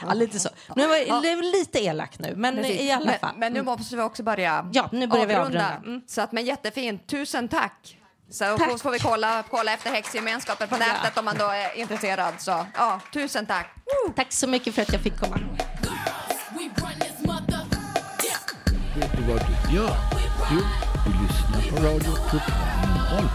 [0.06, 0.48] ja, lite så.
[0.76, 2.80] Nu var lite elak nu, men Precis.
[2.80, 3.30] i alla fall.
[3.32, 5.48] Men, men, nu måste vi också börja Ja, nu börjar avrunda.
[5.48, 5.76] vi avrunda.
[5.86, 6.02] Mm.
[6.06, 7.06] Så att, men jättefint.
[7.06, 7.98] Tusen tack.
[8.30, 8.82] Så tack.
[8.82, 11.18] får vi kolla, kolla efter häxgemenskapen på nätet ja.
[11.18, 12.34] om man då är intresserad.
[12.38, 13.74] Så ja, tusen tack.
[14.16, 15.38] Tack så mycket för att jag fick komma.
[19.14, 19.96] Du vad du gör?
[20.50, 20.56] Du,
[21.04, 23.28] du lyssnar på Radio Total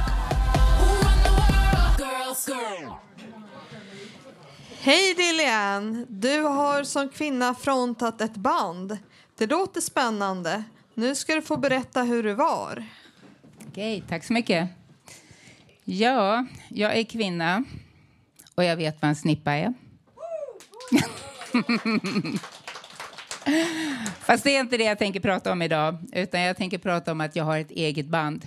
[4.79, 6.05] Hej Dilian!
[6.09, 8.97] Du har som kvinna frontat ett band.
[9.37, 10.63] Det låter spännande.
[10.93, 12.85] Nu ska du få berätta hur det var.
[13.67, 14.69] Okej, tack så mycket.
[15.83, 17.63] Ja, jag är kvinna
[18.55, 19.73] och jag vet vad en snippa är.
[24.19, 27.21] Fast det är inte det jag tänker prata om idag, utan jag tänker prata om
[27.21, 28.45] att jag har ett eget band.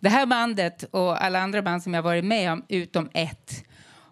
[0.00, 3.64] Det här bandet och alla andra band som jag varit med om, utom ett,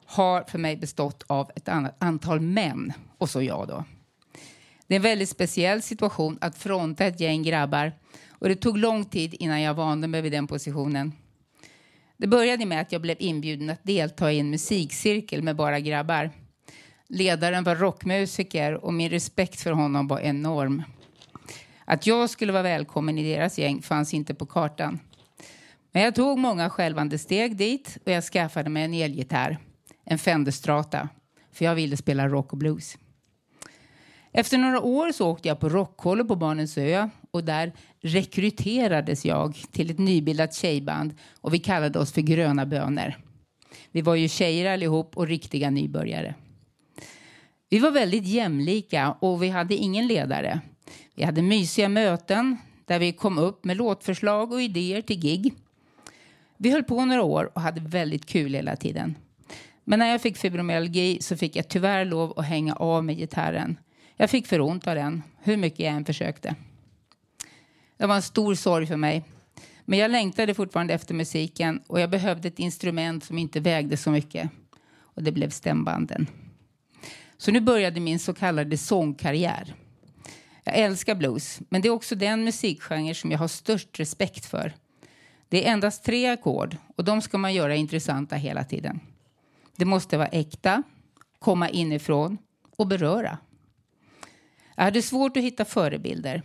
[0.07, 3.85] har för mig bestått av ett antal män och så jag då.
[4.87, 7.93] Det är en väldigt speciell situation att fronta ett gäng grabbar
[8.31, 11.13] och det tog lång tid innan jag vande mig vid den positionen.
[12.17, 16.31] Det började med att jag blev inbjuden att delta i en musikcirkel med bara grabbar.
[17.13, 20.83] Ledaren var rockmusiker och min respekt för honom var enorm.
[21.85, 24.99] Att jag skulle vara välkommen i deras gäng fanns inte på kartan.
[25.93, 29.59] Men jag tog många självande steg dit och jag skaffade mig en elgitarr,
[30.05, 31.09] en Fender Strata,
[31.53, 32.99] för jag ville spela rock och blues.
[34.33, 39.55] Efter några år så åkte jag på rockkollo på Barnens ö och där rekryterades jag
[39.73, 43.15] till ett nybildat tjejband och vi kallade oss för Gröna bönor.
[43.93, 46.35] Vi var ju tjejer allihop och riktiga nybörjare.
[47.73, 50.61] Vi var väldigt jämlika och vi hade ingen ledare.
[51.15, 52.57] Vi hade mysiga möten
[52.87, 55.55] där vi kom upp med låtförslag och idéer till gig.
[56.57, 59.15] Vi höll på några år och hade väldigt kul hela tiden.
[59.85, 63.79] Men när jag fick fibromyalgi så fick jag tyvärr lov att hänga av med gitarren.
[64.17, 66.55] Jag fick för ont av den, hur mycket jag än försökte.
[67.97, 69.25] Det var en stor sorg för mig.
[69.85, 74.11] Men jag längtade fortfarande efter musiken och jag behövde ett instrument som inte vägde så
[74.11, 74.51] mycket.
[74.93, 76.27] Och det blev stämbanden.
[77.41, 79.75] Så nu började min så kallade sångkarriär.
[80.65, 84.73] Jag älskar blues, men det är också den musikgenre som jag har störst respekt för.
[85.49, 89.01] Det är endast tre ackord och de ska man göra intressanta hela tiden.
[89.77, 90.83] Det måste vara äkta,
[91.39, 92.39] komma inifrån
[92.77, 93.39] och beröra.
[94.77, 96.43] Jag hade svårt att hitta förebilder.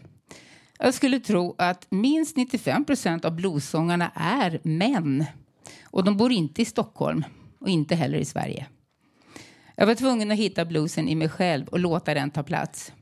[0.79, 5.25] Jag skulle tro att minst 95 procent av bluessångarna är män.
[5.83, 7.23] Och de bor inte i Stockholm
[7.59, 8.67] och inte heller i Sverige.
[9.75, 12.93] Jag var tvungen att hitta bluesen i mig själv och låta den ta plats.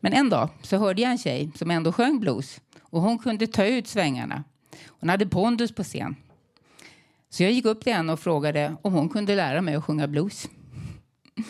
[0.00, 3.46] Men en dag så hörde jag en tjej som ändå sjöng blues och hon kunde
[3.46, 4.44] ta ut svängarna.
[4.86, 6.16] Hon hade pondus på scen.
[7.30, 10.08] Så jag gick upp till henne och frågade om hon kunde lära mig att sjunga
[10.08, 10.48] blues.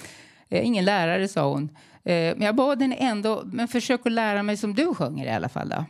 [0.53, 1.65] Eh, ingen lärare, sa hon.
[2.05, 5.31] Eh, men jag bad henne ändå, men försök att lära mig som du sjunger i
[5.31, 5.69] alla fall.
[5.69, 5.85] Då.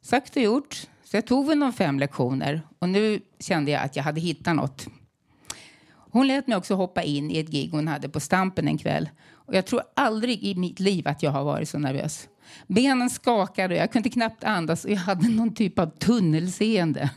[0.00, 0.86] Sagt och gjort.
[1.04, 4.56] Så jag tog väl de fem lektioner och nu kände jag att jag hade hittat
[4.56, 4.86] något.
[6.12, 9.08] Hon lät mig också hoppa in i ett gig hon hade på Stampen en kväll.
[9.32, 12.28] Och jag tror aldrig i mitt liv att jag har varit så nervös.
[12.66, 17.10] Benen skakade och jag kunde knappt andas och jag hade någon typ av tunnelseende.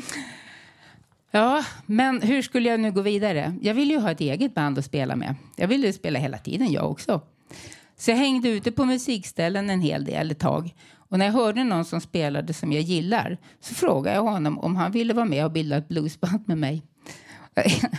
[1.30, 3.54] ja, men hur skulle jag nu gå vidare?
[3.62, 5.34] Jag ville ju ha ett eget band att spela med.
[5.56, 7.20] Jag ville ju spela hela tiden jag också.
[7.96, 10.74] Så jag hängde ute på musikställen en hel del ett tag.
[11.10, 14.76] Och när jag hörde någon som spelade som jag gillar så frågade jag honom om
[14.76, 16.82] han ville vara med och bilda ett bluesband med mig.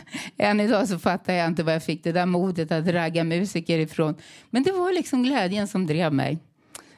[0.37, 3.79] Än idag så fattar jag inte var jag fick det där modet att ragga musiker
[3.79, 4.15] ifrån.
[4.49, 6.39] Men det var liksom glädjen som drev mig.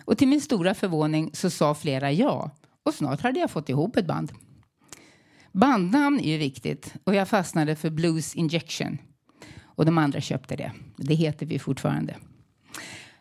[0.05, 2.51] Och till min stora förvåning så sa flera ja.
[2.83, 4.31] Och snart hade jag fått ihop ett band.
[5.51, 8.97] Bandnamn är ju viktigt och jag fastnade för Blues Injection.
[9.63, 10.71] Och de andra köpte det.
[10.97, 12.15] Det heter vi fortfarande.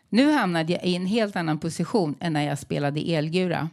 [0.09, 3.69] Nu hamnade jag i en helt annan position än när jag spelade elgura.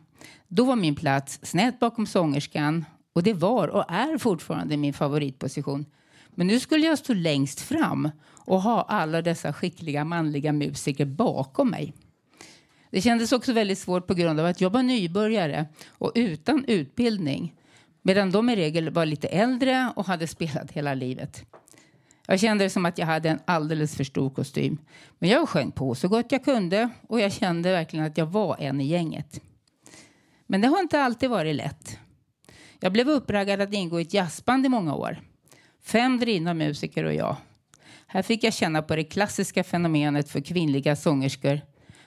[0.49, 5.87] Då var min plats snett bakom sångerskan och det var och är fortfarande min favoritposition.
[6.35, 11.71] Men nu skulle jag stå längst fram och ha alla dessa skickliga manliga musiker bakom
[11.71, 11.95] mig.
[12.91, 17.55] Det kändes också väldigt svårt på grund av att jag var nybörjare och utan utbildning.
[18.03, 21.45] Medan de i regel var lite äldre och hade spelat hela livet.
[22.27, 24.79] Jag kände det som att jag hade en alldeles för stor kostym.
[25.19, 28.57] Men jag sjöng på så gott jag kunde och jag kände verkligen att jag var
[28.61, 29.41] en i gänget.
[30.47, 31.99] Men det har inte alltid varit lätt.
[32.81, 35.21] Jag blev uppraggad att ingå i ett jazzband i många år.
[35.83, 37.37] Fem drivna musiker och jag.
[38.07, 41.61] Här fick jag känna på det klassiska fenomenet för kvinnliga sångerskor.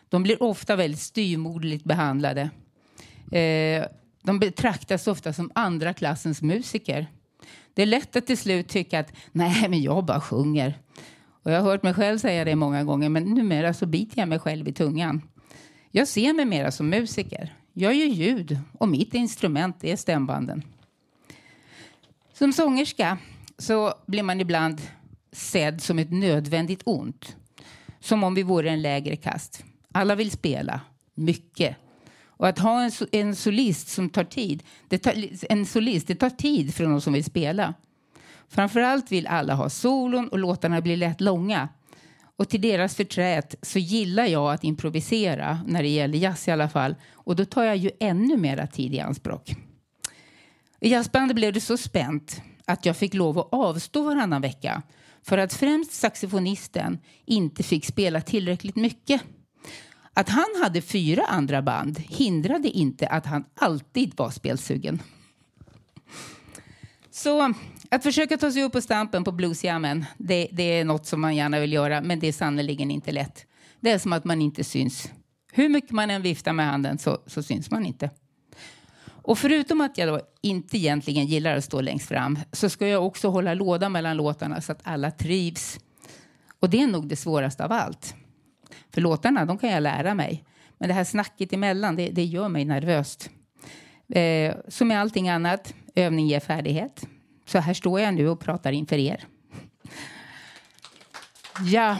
[0.09, 2.49] De blir ofta väldigt styrmodligt behandlade.
[3.31, 3.85] Eh,
[4.23, 7.07] de betraktas ofta som andra klassens musiker.
[7.73, 10.77] Det är lätt att till slut tycka att nej, men jag bara sjunger.
[11.43, 14.29] Och jag har hört mig själv säga det många gånger, men numera så biter jag
[14.29, 15.21] mig själv i tungan.
[15.91, 17.53] Jag ser mig mera som musiker.
[17.75, 20.63] Jag gör ljud och mitt instrument är stämbanden.
[22.33, 23.17] Som sångerska
[23.57, 24.81] så blir man ibland
[25.31, 27.35] sedd som ett nödvändigt ont.
[27.99, 29.63] Som om vi vore en lägre kast.
[29.91, 30.81] Alla vill spela,
[31.13, 31.75] mycket.
[32.25, 35.13] Och att ha en, en solist som tar tid, det tar,
[35.49, 37.73] en solist, det tar tid för de som vill spela.
[38.49, 41.69] Framförallt vill alla ha solon och låtarna blir lätt långa.
[42.43, 46.69] Och till deras förtret så gillar jag att improvisera, när det gäller jazz i alla
[46.69, 46.95] fall.
[47.13, 49.55] Och då tar jag ju ännu mera tid i anspråk.
[50.79, 54.81] I jazzbandet blev det så spänt att jag fick lov att avstå varannan vecka
[55.21, 59.21] för att främst saxofonisten inte fick spela tillräckligt mycket.
[60.13, 65.01] Att han hade fyra andra band hindrade inte att han alltid var spelsugen.
[67.11, 67.53] Så
[67.95, 71.35] att försöka ta sig upp på stampen på bluesjammen, det, det är något som man
[71.35, 73.45] gärna vill göra, men det är sannerligen inte lätt.
[73.79, 75.11] Det är som att man inte syns.
[75.51, 78.09] Hur mycket man än viftar med handen så, så syns man inte.
[79.05, 83.05] Och förutom att jag då inte egentligen gillar att stå längst fram så ska jag
[83.05, 85.79] också hålla låda mellan låtarna så att alla trivs.
[86.59, 88.15] Och det är nog det svåraste av allt.
[88.93, 90.43] För låtarna, de kan jag lära mig.
[90.77, 93.29] Men det här snacket emellan, det, det gör mig nervöst.
[94.09, 97.07] Eh, som med allting annat, övning ger färdighet.
[97.45, 99.25] Så här står jag nu och pratar inför er.
[101.65, 101.97] Ja,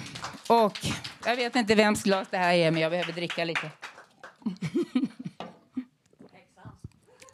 [0.47, 0.79] och
[1.25, 3.69] jag vet inte vems glas det här är, men jag behöver dricka lite.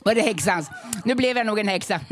[0.03, 0.69] Var det häxans?
[1.05, 1.99] Nu blev jag nog en häxa.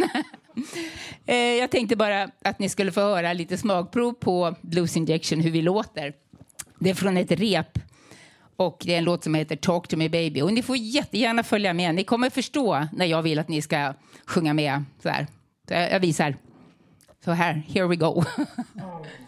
[1.26, 5.52] Eh, jag tänkte bara att ni skulle få höra lite smakprov på Blues Injection, hur
[5.52, 6.14] vi låter.
[6.80, 7.80] Det är från ett rep
[8.56, 10.42] och det är en låt som heter Talk to me baby.
[10.42, 11.96] Och ni får jättegärna följa med.
[11.96, 13.94] Ni kommer förstå när jag vill att ni ska
[14.26, 14.84] sjunga med.
[15.04, 15.28] Så här.
[15.68, 16.36] Jag visar.
[17.26, 18.24] Så här, here we go.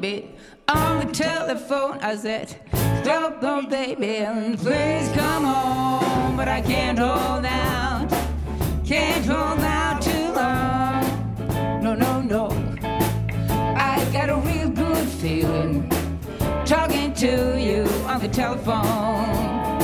[0.00, 0.30] baby
[0.68, 1.98] on the telephone.
[2.00, 2.56] I said,
[3.04, 6.36] telephone, baby, and please come home.
[6.36, 8.08] But I can't hold out,
[8.86, 11.82] can't hold out too long.
[11.82, 12.48] No, no, no.
[13.76, 15.88] I got a real good feeling
[16.64, 19.78] talking to you on the telephone.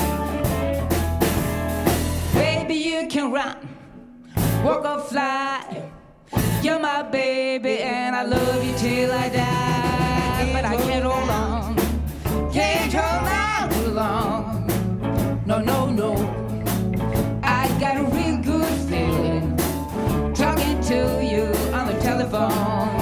[2.32, 3.56] Baby, you can run,
[4.64, 5.90] walk or fly.
[6.62, 9.55] You're my baby, and I love you till I die.
[10.56, 11.76] But I can't hold on,
[12.50, 15.42] can't hold on too long.
[15.44, 16.14] No, no, no.
[17.42, 19.54] I got a real good feeling
[20.32, 22.95] talking to you on the telephone.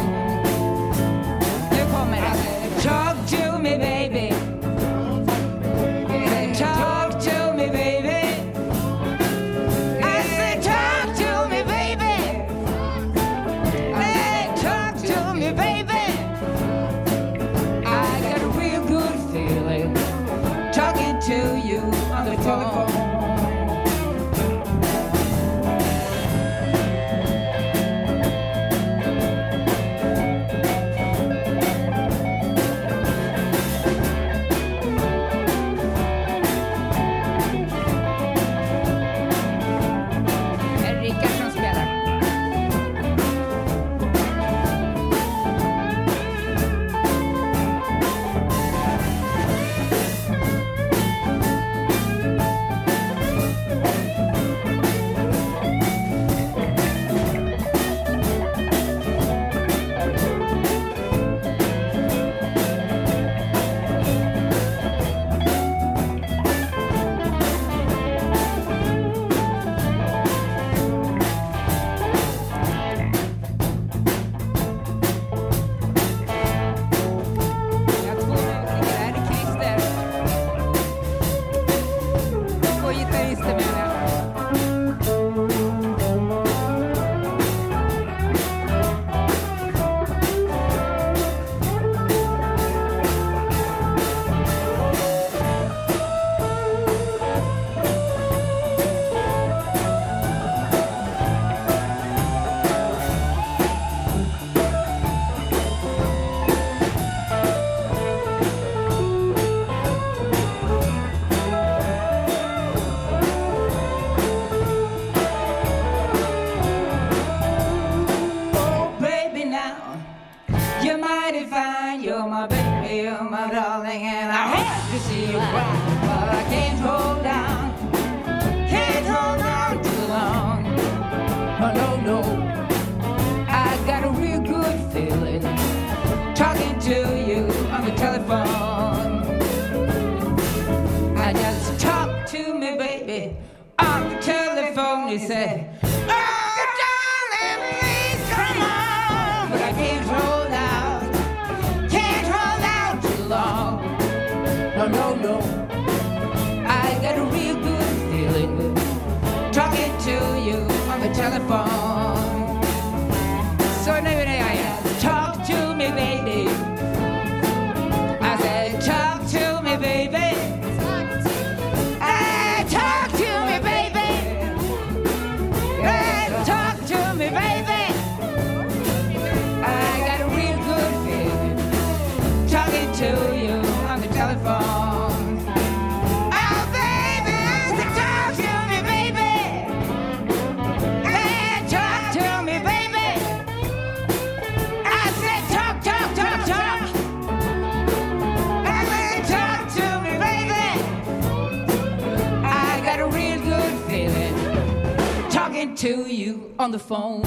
[205.85, 207.23] To you on the phone.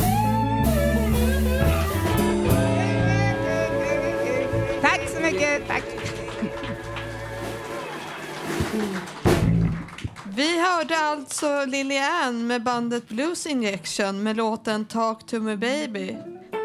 [4.82, 5.68] Tack så mycket.
[5.68, 5.84] Tack.
[10.36, 16.16] Vi hörde alltså Lilianne med bandet Blues Injection med låten Talk to me baby.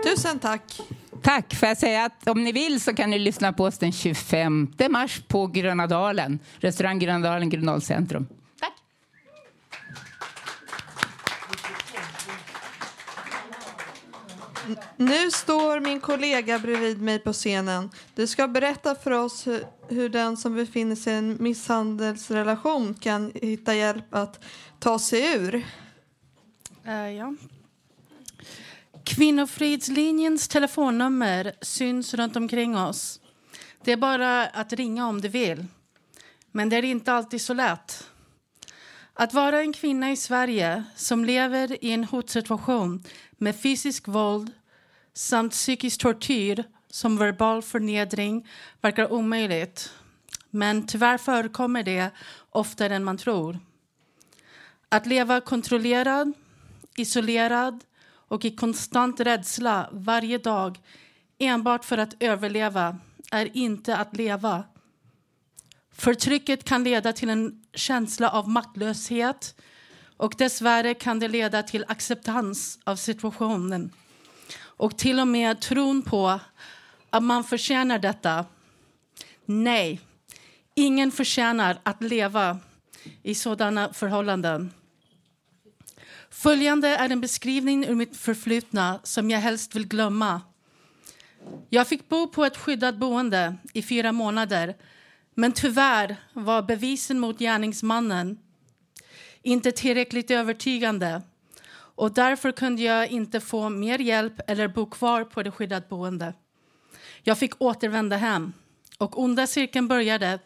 [0.05, 0.80] Tusen tack!
[1.22, 1.55] Tack.
[1.55, 4.72] Får jag säga att om ni vill så kan ni lyssna på oss den 25
[4.90, 8.26] mars på Gröna Dalen, restaurang Gröna Dalen, Grönadalscentrum.
[8.26, 8.41] Tack.
[14.97, 17.91] Nu står min kollega bredvid mig på scenen.
[18.14, 23.33] Du ska berätta för oss hur, hur den som befinner sig i en misshandelsrelation kan
[23.35, 24.45] hitta hjälp att
[24.79, 25.55] ta sig ur.
[26.87, 27.35] Uh, ja.
[29.05, 33.20] Kvinnofridslinjens telefonnummer syns runt omkring oss.
[33.85, 35.66] Det är bara att ringa om du vill.
[36.53, 38.09] Men det är inte alltid så lätt.
[39.14, 43.05] Att vara en kvinna i Sverige som lever i en hotsituation
[43.39, 44.53] med fysisk våld
[45.14, 48.48] samt psykisk tortyr som verbal förnedring
[48.80, 49.92] verkar omöjligt.
[50.50, 52.10] Men tyvärr förekommer det
[52.50, 53.58] oftare än man tror.
[54.88, 56.32] Att leva kontrollerad,
[56.96, 60.80] isolerad och i konstant rädsla varje dag
[61.38, 62.98] enbart för att överleva
[63.30, 64.64] är inte att leva.
[65.92, 69.54] Förtrycket kan leda till en känsla av maktlöshet
[70.16, 73.90] och dessvärre kan det leda till acceptans av situationen
[74.77, 76.41] och till och med tron på
[77.11, 78.47] att man förtjänar detta.
[79.45, 80.01] Nej,
[80.75, 82.59] ingen förtjänar att leva
[83.23, 84.73] i sådana förhållanden.
[86.31, 90.41] Följande är en beskrivning ur mitt förflutna som jag helst vill glömma.
[91.70, 94.77] Jag fick bo på ett skyddat boende i fyra månader
[95.35, 98.39] men tyvärr var bevisen mot gärningsmannen
[99.43, 101.23] inte tillräckligt övertygande
[102.03, 106.34] och därför kunde jag inte få mer hjälp eller bo kvar på det skyddat boende.
[107.22, 108.53] Jag fick återvända hem
[108.98, 110.38] och onda cirkeln började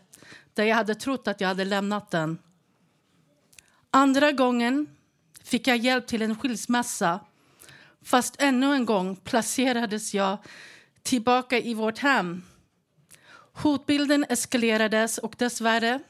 [0.54, 2.38] där jag hade trott att jag hade lämnat den.
[3.90, 4.86] Andra gången
[5.44, 7.20] fick jag hjälp till en skilsmässa
[8.02, 10.38] fast ännu en gång placerades jag
[11.02, 12.42] tillbaka i vårt hem.
[13.52, 16.00] Hotbilden eskalerades och dessvärre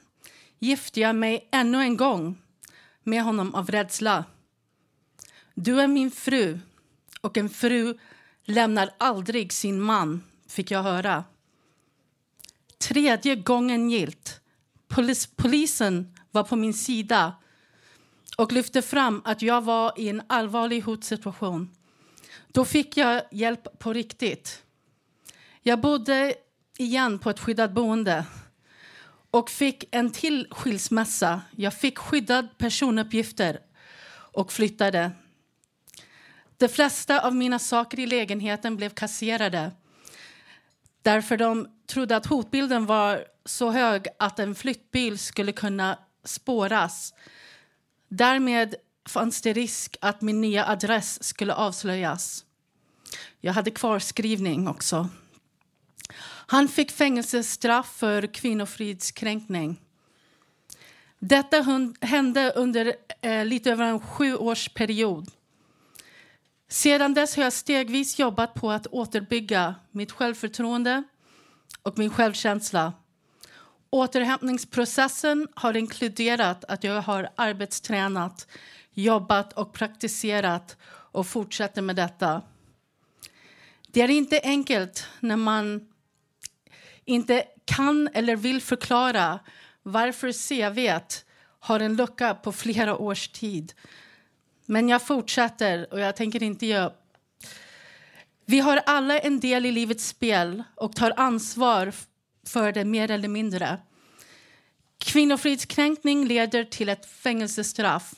[0.59, 2.39] gifte jag mig ännu en gång
[3.03, 4.25] med honom av rädsla.
[5.59, 6.59] Du är min fru
[7.21, 7.99] och en fru
[8.45, 11.25] lämnar aldrig sin man, fick jag höra.
[12.79, 14.41] Tredje gången gilt.
[14.89, 17.35] Polis, polisen var på min sida
[18.39, 21.71] och lyfte fram att jag var i en allvarlig hotsituation.
[22.49, 24.63] Då fick jag hjälp på riktigt.
[25.63, 26.35] Jag bodde
[26.79, 28.25] igen på ett skyddat boende
[29.31, 31.41] och fick en till skilsmässa.
[31.51, 33.61] Jag fick skyddad personuppgifter
[34.33, 35.13] och flyttade.
[36.57, 39.73] De flesta av mina saker i lägenheten blev kasserade
[41.07, 47.15] därför de trodde att hotbilden var så hög att en flyttbil skulle kunna spåras.
[48.09, 48.75] Därmed
[49.09, 52.45] fanns det risk att min nya adress skulle avslöjas.
[53.41, 55.09] Jag hade kvarskrivning också.
[56.47, 59.81] Han fick fängelsestraff för kvinnofridskränkning.
[61.19, 65.31] Detta hände under eh, lite över en sjuårsperiod.
[66.69, 71.03] Sedan dess har jag stegvis jobbat på att återbygga mitt självförtroende
[71.83, 72.93] och min självkänsla.
[73.91, 78.47] Återhämtningsprocessen har inkluderat att jag har arbetstränat,
[78.93, 82.43] jobbat och praktiserat och fortsätter med detta.
[83.89, 85.89] Det är inte enkelt när man
[87.05, 89.41] inte kan eller vill förklara
[89.83, 91.01] varför CV
[91.61, 93.73] har en lucka på flera års tid.
[94.67, 97.03] Men jag fortsätter och jag tänker inte ge upp.
[98.45, 101.93] Vi har alla en del i livets spel och tar ansvar
[102.47, 103.79] för det mer eller mindre.
[104.99, 108.15] Kvinnofridskränkning leder till ett fängelsestraff.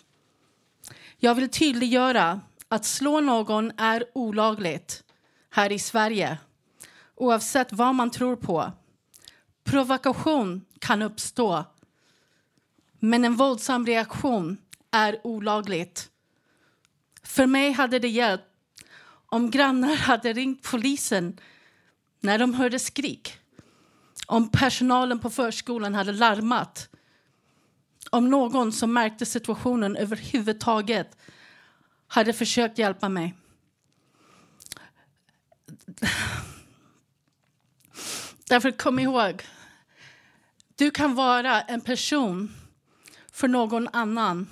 [1.16, 5.04] Jag vill tydliggöra att slå någon är olagligt
[5.50, 6.38] här i Sverige
[7.14, 8.72] oavsett vad man tror på.
[9.64, 11.64] Provokation kan uppstå
[13.00, 14.56] men en våldsam reaktion
[14.90, 16.10] är olagligt.
[17.28, 18.44] För mig hade det hjälpt
[19.26, 21.40] om grannar hade ringt polisen
[22.20, 23.38] när de hörde skrik.
[24.26, 26.88] Om personalen på förskolan hade larmat.
[28.10, 31.16] Om någon som märkte situationen överhuvudtaget
[32.06, 33.34] hade försökt hjälpa mig.
[38.48, 39.42] Därför kom ihåg,
[40.76, 42.54] du kan vara en person
[43.32, 44.46] för någon annan.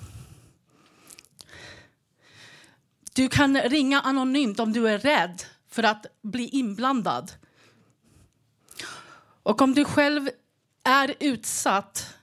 [3.17, 7.31] Du kan ringa anonymt om du är rädd för att bli inblandad.
[9.43, 10.29] Och om du själv
[10.83, 12.15] är utsatt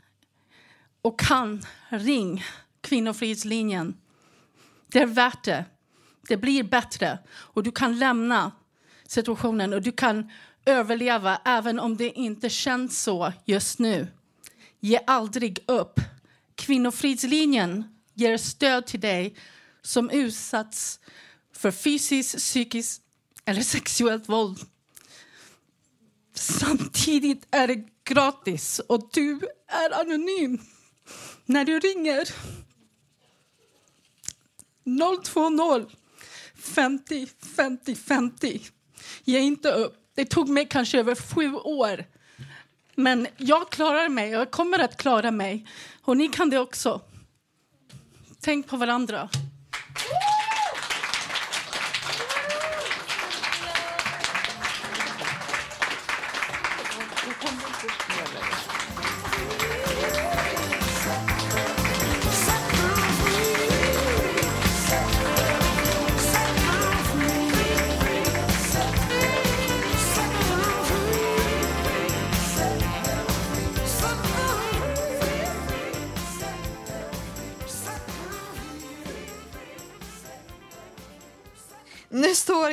[1.03, 2.45] och kan, ring
[2.81, 3.97] Kvinnofridslinjen.
[4.87, 5.65] Det är värt det.
[6.29, 8.53] Det blir bättre och du kan lämna
[9.07, 10.31] situationen och du kan
[10.67, 14.07] överleva även om det inte känns så just nu.
[14.81, 16.01] Ge aldrig upp.
[16.55, 17.85] Kvinnofridslinjen
[18.15, 19.37] ger stöd till dig
[19.85, 21.01] som utsatts
[21.53, 23.03] för fysiskt, psykiskt
[23.45, 24.59] eller sexuellt våld.
[26.35, 30.59] Samtidigt är det gratis och du är anonym
[31.47, 32.29] när du ringer
[35.25, 35.87] 020
[36.55, 37.27] 50,
[37.57, 38.61] 50, 50.
[39.25, 39.97] Ge inte upp.
[40.15, 42.05] Det tog mig kanske över sju år.
[42.95, 45.67] Men jag klarar mig och jag kommer att klara mig.
[46.03, 47.01] Och ni kan det också.
[48.41, 49.29] Tänk på varandra.
[49.95, 50.34] Nu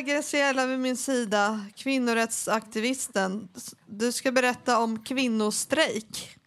[0.02, 3.50] Graciela vid min sida, kvinnorättsaktivisten.
[3.86, 6.38] Du ska berätta om kvinnostrejk.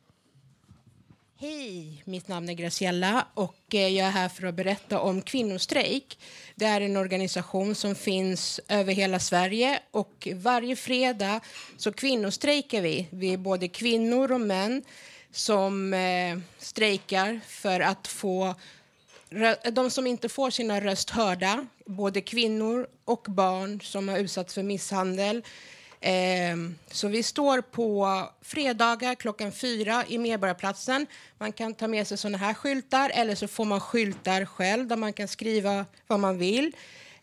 [1.39, 6.19] Hej, mitt namn är Graciella och eh, jag är här för att berätta om Kvinnostrejk.
[6.55, 11.41] Det är en organisation som finns över hela Sverige och varje fredag
[11.77, 13.09] så kvinnostrejkar vi.
[13.11, 14.83] Vi är både kvinnor och män
[15.33, 18.55] som eh, strejkar för att få
[19.35, 24.55] Eh, de som inte får sina röst hörda, både kvinnor och barn som har utsatts
[24.55, 25.43] för misshandel.
[26.01, 31.07] Ehm, så vi står på fredagar klockan fyra i Medborgarplatsen.
[31.39, 34.97] Man kan ta med sig såna här skyltar eller så får man skyltar själv där
[34.97, 36.73] man kan skriva vad man vill.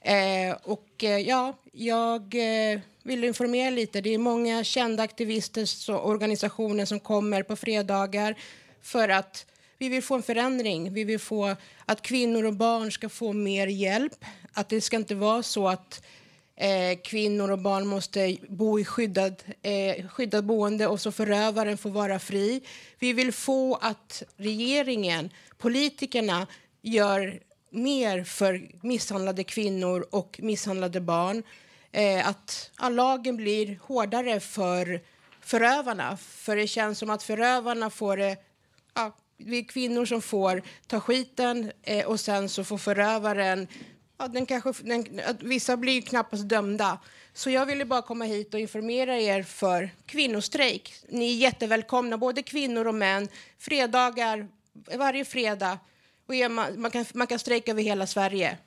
[0.01, 4.01] Ehm, och eh, ja, jag eh, vill informera lite.
[4.01, 8.35] Det är många kända aktivister och organisationer som kommer på fredagar
[8.81, 9.45] för att
[9.81, 10.93] vi vill få en förändring.
[10.93, 11.55] Vi vill få
[11.85, 14.25] att kvinnor och barn ska få mer hjälp.
[14.53, 16.03] Att det ska inte vara så att
[16.55, 21.89] eh, kvinnor och barn måste bo i skyddad, eh, skyddad boende och så förövaren får
[21.89, 22.61] vara fri.
[22.99, 26.47] Vi vill få att regeringen, politikerna,
[26.81, 31.43] gör mer för misshandlade kvinnor och misshandlade barn.
[31.91, 35.01] Eh, att ja, lagen blir hårdare för
[35.41, 36.17] förövarna.
[36.17, 38.37] För det känns som att förövarna får det
[38.93, 39.11] ja,
[39.45, 43.67] vi är kvinnor som får ta skiten eh, och sen så får förövaren...
[44.17, 46.99] Ja, den kanske, den, vissa blir ju knappast dömda.
[47.33, 50.93] Så jag ville bara komma hit och informera er för kvinnostrejk.
[51.09, 53.27] Ni är jättevälkomna, både kvinnor och män.
[53.59, 54.47] Fredagar,
[54.97, 55.79] varje fredag.
[56.27, 58.57] Och man, man, kan, man kan strejka över hela Sverige.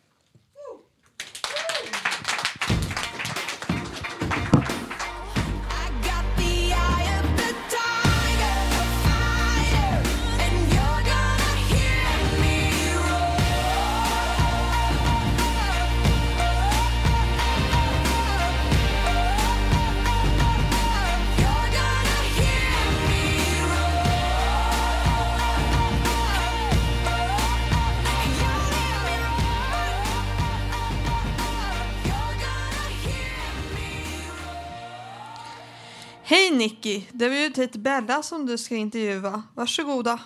[36.65, 39.43] Nicky, det var ju hit Bella som du ska intervjua.
[39.55, 40.21] Varsågoda.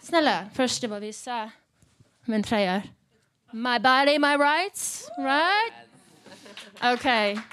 [0.00, 1.50] Snälla, först det var visa
[2.24, 2.82] min tröja.
[3.50, 5.72] My body, my rights, right?
[6.94, 7.32] Okej.
[7.32, 7.44] Okay.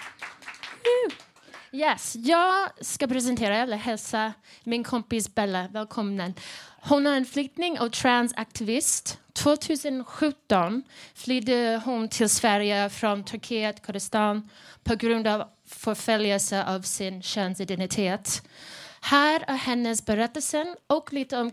[1.72, 4.34] Yes, jag ska presentera eller hälsa
[4.64, 6.34] min kompis Bella välkommen.
[6.82, 9.20] Hon är en flykting och transaktivist.
[9.34, 10.84] 2017
[11.14, 14.50] flydde hon till Sverige från Turkiet, Kurdistan
[14.84, 15.57] på grund av
[16.66, 17.22] av sin
[19.48, 21.48] hennes om.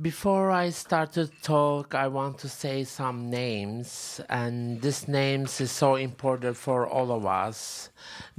[0.00, 5.72] Before I start to talk, I want to say some names, and these names is
[5.72, 7.90] so important for all of us.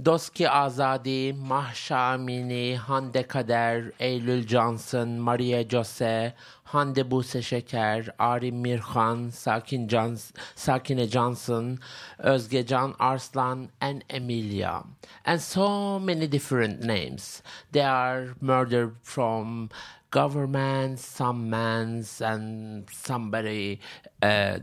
[0.01, 6.33] Doski Azadi, Mahsha Amini, Hande Kader, Eylül Johnson, Maria Jose,
[6.71, 11.79] Hande Buse Şeker, Ari Mirhan, Sakin Jans Sakine Johnson,
[12.19, 14.83] Özgecan Arslan, and Emilia.
[15.25, 17.41] And so many different names.
[17.71, 19.71] They are murdered from
[20.11, 23.79] government, some man's, and somebody.
[24.21, 24.59] Uh,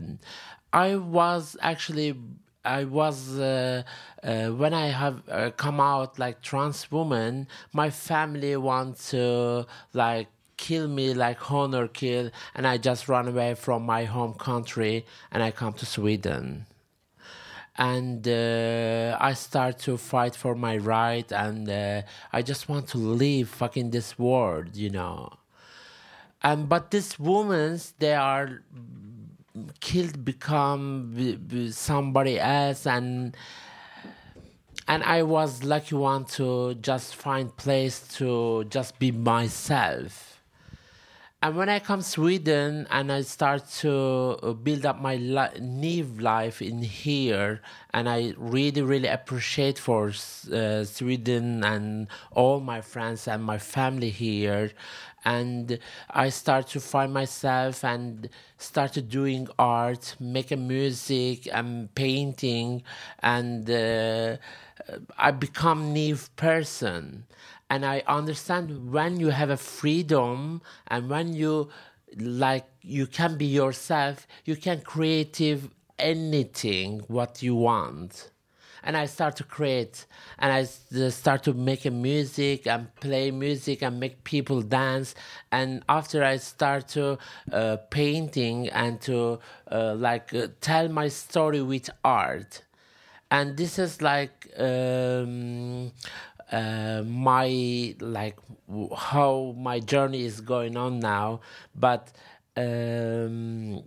[0.71, 2.15] I was actually.
[2.63, 3.83] I was uh,
[4.23, 7.47] uh, when I have uh, come out like trans woman.
[7.71, 10.27] My family want to like
[10.57, 15.41] kill me like honor kill, and I just run away from my home country and
[15.43, 16.65] I come to Sweden
[17.77, 22.01] and uh, I start to fight for my right, and uh,
[22.33, 25.33] I just want to leave fucking this world, you know.
[26.41, 28.63] And but these women, they are
[29.79, 33.37] killed, become somebody else, and
[34.87, 40.26] and I was lucky one to just find place to just be myself.
[41.41, 46.03] And when I come Sweden and I start to uh, build up my li- new
[46.03, 47.61] life in here,
[47.93, 54.09] and I really, really appreciate for uh, Sweden and all my friends and my family
[54.09, 54.71] here,
[55.25, 55.77] and
[56.09, 62.81] I start to find myself and started doing art, making music and painting,
[63.19, 64.37] and uh,
[65.19, 67.26] I become new person
[67.69, 71.69] and I understand when you have a freedom and when you
[72.17, 78.31] like you can be yourself, you can creative anything what you want.
[78.83, 80.05] And I start to create,
[80.39, 85.13] and I start to make a music and play music and make people dance.
[85.51, 87.17] And after I start to
[87.51, 89.39] uh, painting and to
[89.69, 92.61] uh, like uh, tell my story with art,
[93.29, 95.91] and this is like um,
[96.51, 98.37] uh, my like
[98.95, 101.39] how my journey is going on now
[101.75, 102.11] but
[102.55, 103.83] um,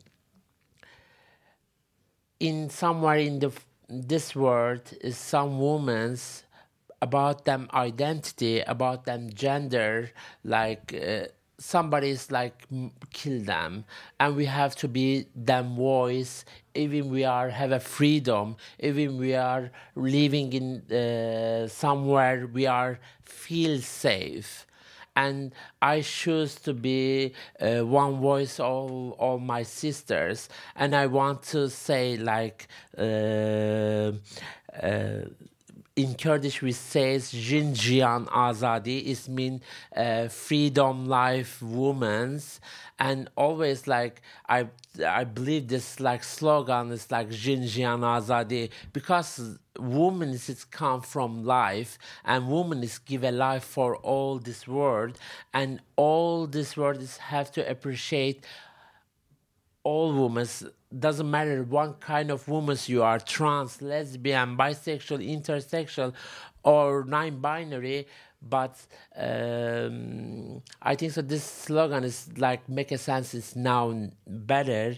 [2.38, 3.52] in somewhere in the
[3.88, 6.44] this world is some women's
[7.02, 10.10] about them identity about them gender
[10.44, 11.26] like uh,
[11.60, 12.66] somebody's like
[13.12, 13.84] kill them.
[14.18, 16.44] And we have to be them voice.
[16.74, 18.56] Even we are have a freedom.
[18.80, 24.66] Even we are living in uh, somewhere we are feel safe.
[25.16, 25.52] And
[25.82, 31.68] I choose to be uh, one voice of all my sisters, and I want to
[31.68, 34.12] say like uh,
[34.82, 35.24] uh,
[36.00, 39.60] in Kurdish we say Jinjian Azadi is mean
[39.94, 42.60] uh, freedom life women's
[42.98, 44.68] and always like I
[45.20, 51.98] I believe this like slogan is like Jinjian Azadi because woman is come from life
[52.24, 55.18] and woman is give a life for all this world
[55.52, 58.46] and all this world is have to appreciate
[59.82, 60.46] all women
[60.98, 66.12] doesn't matter what kind of woman you are trans lesbian bisexual intersexual
[66.62, 68.06] or non-binary
[68.42, 68.74] but
[69.16, 73.94] um, i think so this slogan is like make a sense is now
[74.26, 74.96] better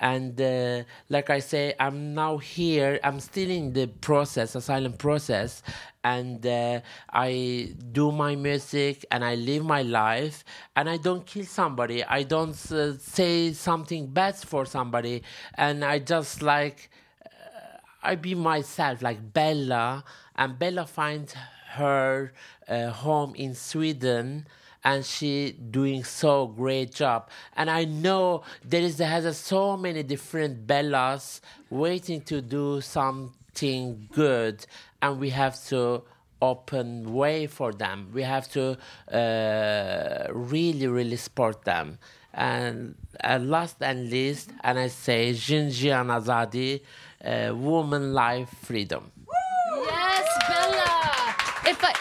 [0.00, 5.62] and uh, like i say i'm now here i'm still in the process asylum process
[6.04, 10.44] and uh, I do my music and I live my life
[10.76, 12.04] and I don't kill somebody.
[12.04, 15.22] I don't uh, say something bad for somebody,
[15.54, 16.90] and I just like
[17.24, 20.04] uh, I be myself, like Bella,
[20.36, 21.34] and Bella finds
[21.72, 22.32] her
[22.68, 24.46] uh, home in Sweden.
[24.86, 30.02] And she doing so great job, and I know there is has a, so many
[30.02, 34.66] different Bellas waiting to do something good,
[35.00, 36.02] and we have to
[36.42, 38.10] open way for them.
[38.12, 38.76] We have to
[39.10, 41.98] uh, really, really support them.
[42.34, 46.82] And uh, last and least, and I say Jinjian Azadi,
[47.24, 49.10] uh, woman life freedom.
[49.86, 51.34] Yes, Bella.
[51.72, 51.94] If I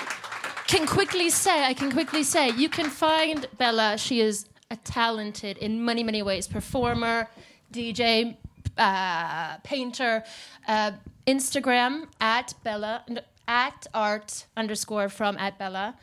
[0.68, 3.97] can quickly say, I can quickly say, you can find Bella.
[3.97, 7.30] She is a talented in many, many ways performer,
[7.72, 8.38] DJ,
[8.78, 10.24] uh, painter.
[10.68, 10.91] Uh,
[11.28, 13.05] Instagram at Bella
[13.47, 15.95] at art underscore from at Bella.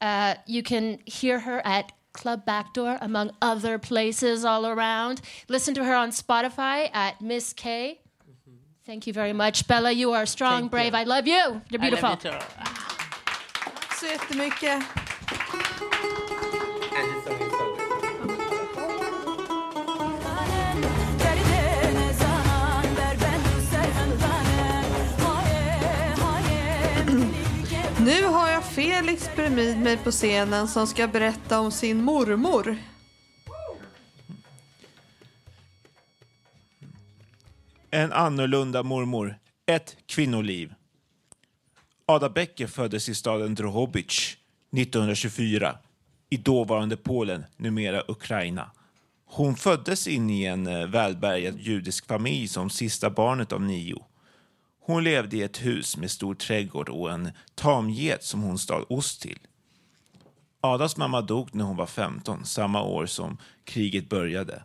[0.00, 5.20] Uh, you can hear her at Club Backdoor, among other places all around.
[5.48, 8.00] Listen to her on Spotify at Miss K.
[8.86, 9.92] Thank you very much, Bella.
[9.92, 10.92] You are strong, Thank brave.
[10.92, 10.98] you.
[10.98, 11.60] I love you.
[11.70, 12.18] You're beautiful.
[14.00, 14.82] Tack så jättemycket.
[28.00, 32.76] Nu har jag Felix bredvid mig på scenen som ska berätta om sin mormor.
[37.90, 39.38] En annorlunda mormor.
[39.66, 40.77] Ett kvinnoliv.
[42.10, 44.36] Ada Becker föddes i staden Drohobych
[44.72, 45.78] 1924
[46.30, 48.70] i dåvarande Polen, numera Ukraina.
[49.24, 54.04] Hon föddes in i en eh, välbärgad judisk familj som sista barnet av nio.
[54.80, 59.22] Hon levde i ett hus med stor trädgård och en tamget som hon stal ost
[59.22, 59.38] till.
[60.60, 64.62] Adas mamma dog när hon var 15, samma år som kriget började.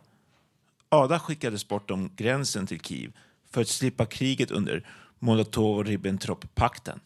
[0.88, 3.12] Ada skickades bortom gränsen till Kiev
[3.50, 4.86] för att slippa kriget under
[5.18, 7.00] Molotov-Ribbentrop-pakten.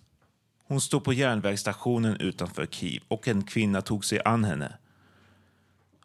[0.69, 4.79] Hon stod på järnvägsstationen utanför Kiev och en kvinna tog sig an henne.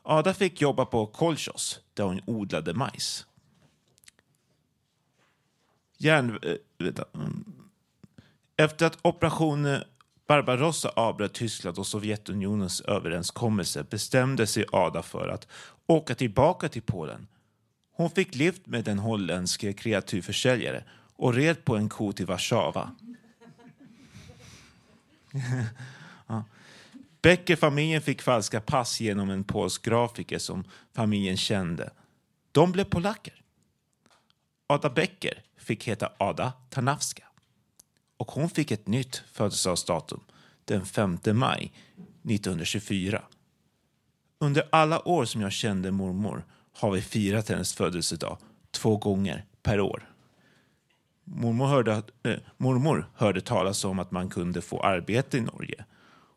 [0.01, 3.26] Ada fick jobba på Kolchos där hon odlade majs.
[5.97, 6.39] Järn...
[6.41, 7.43] Eh, mm.
[8.57, 9.80] Efter att operation eh,
[10.28, 15.47] Barbarossa avbröt Tyskland och Sovjetunionens överenskommelse bestämde sig Ada för att
[15.88, 17.28] åka tillbaka till Polen.
[17.91, 20.84] Hon fick lift med en holländsk kreaturförsäljare
[21.16, 22.91] och red på en ko till Warszawa
[26.27, 26.43] ja.
[27.21, 30.63] Becker-familjen fick falska pass genom en polsk grafiker som
[30.93, 31.93] familjen kände.
[32.51, 33.41] De blev polacker.
[34.67, 37.23] Ada Becker fick heta Ada Tarnawska.
[38.17, 40.19] Och hon fick ett nytt födelsedagsdatum,
[40.65, 41.71] den 5 maj
[42.23, 43.23] 1924.
[44.39, 48.38] Under alla år som jag kände mormor har vi firat hennes födelsedag
[48.71, 50.12] två gånger per år.
[51.24, 55.86] Mormor hörde, äh, mormor hörde talas om att man kunde få arbete i Norge.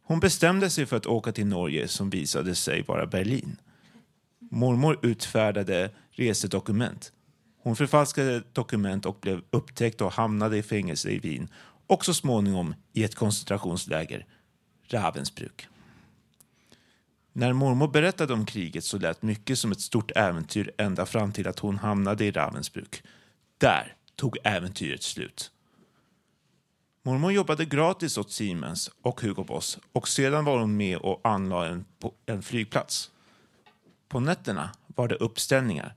[0.03, 3.57] Hon bestämde sig för att åka till Norge som visade sig vara Berlin.
[4.51, 7.13] Mormor utfärdade resedokument.
[7.63, 11.49] Hon förfalskade dokument och blev upptäckt och hamnade i fängelse i Wien
[11.87, 14.27] och så småningom i ett koncentrationsläger,
[14.89, 15.69] Ravensbrück.
[17.33, 21.49] När mormor berättade om kriget så lät mycket som ett stort äventyr ända fram till
[21.49, 23.03] att hon hamnade i Ravensbrück.
[23.59, 25.51] Där tog äventyret slut.
[27.03, 31.69] Mormor jobbade gratis åt Siemens och Hugo Boss och sedan var hon med och anlade
[31.69, 31.85] en,
[32.27, 33.11] en flygplats.
[34.09, 35.95] På nätterna var det uppställningar.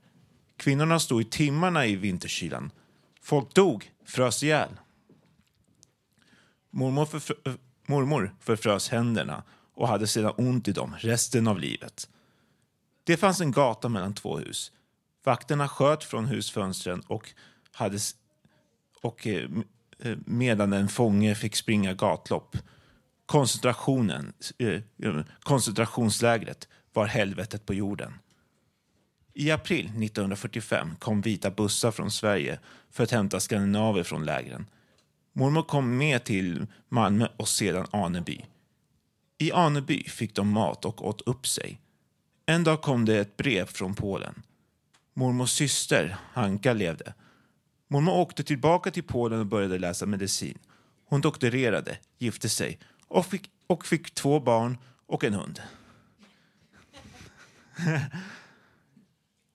[0.56, 2.70] Kvinnorna stod i timmarna i vinterkylan.
[3.20, 4.68] Folk dog, frös ihjäl.
[6.70, 7.54] Mormor, förfrö eh,
[7.86, 9.42] mormor förfrös händerna
[9.74, 12.08] och hade sedan ont i dem resten av livet.
[13.04, 14.72] Det fanns en gata mellan två hus.
[15.24, 17.34] Vakterna sköt från husfönstren och,
[17.72, 17.98] hade,
[19.02, 19.50] och eh,
[19.98, 22.56] eh, medan en fånge fick springa gatlopp.
[23.26, 24.80] Koncentrationen, eh,
[25.40, 28.12] koncentrationslägret var helvetet på jorden.
[29.34, 32.58] I april 1945 kom vita bussar från Sverige
[32.90, 34.66] för att hämta skandinaver från lägren.
[35.32, 38.44] Mormor kom med till Malmö och sedan Aneby.
[39.38, 41.80] I Aneby fick de mat och åt upp sig.
[42.46, 44.42] En dag kom det ett brev från Polen.
[45.14, 47.14] Mormors syster, Hanka, levde.
[47.92, 50.58] Mormor åkte tillbaka till Polen och började läsa medicin.
[51.06, 52.78] Hon doktorerade, gifte sig
[53.08, 55.60] och fick, och fick två barn och en hund.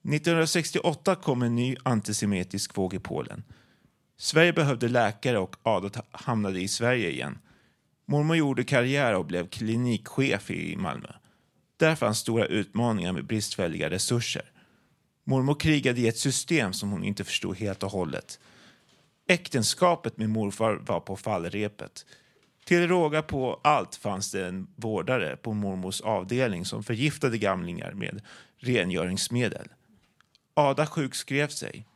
[0.04, 3.44] 1968 kom en ny antisemitisk våg i Polen.
[4.16, 7.38] Sverige behövde läkare och Adolf hamnade i Sverige igen.
[8.06, 11.12] Mormor gjorde karriär och blev klinikchef i Malmö.
[11.76, 14.52] Där fanns stora utmaningar med bristfälliga resurser.
[15.28, 18.40] Mormor krigade i ett system som hon inte förstod helt och hållet.
[19.28, 22.06] Äktenskapet med morfar var på fallrepet.
[22.64, 28.22] Till råga på allt fanns det en vårdare på mormors avdelning som förgiftade gamlingar med
[28.58, 29.68] rengöringsmedel.
[30.54, 31.86] Ada sjukskrev sig.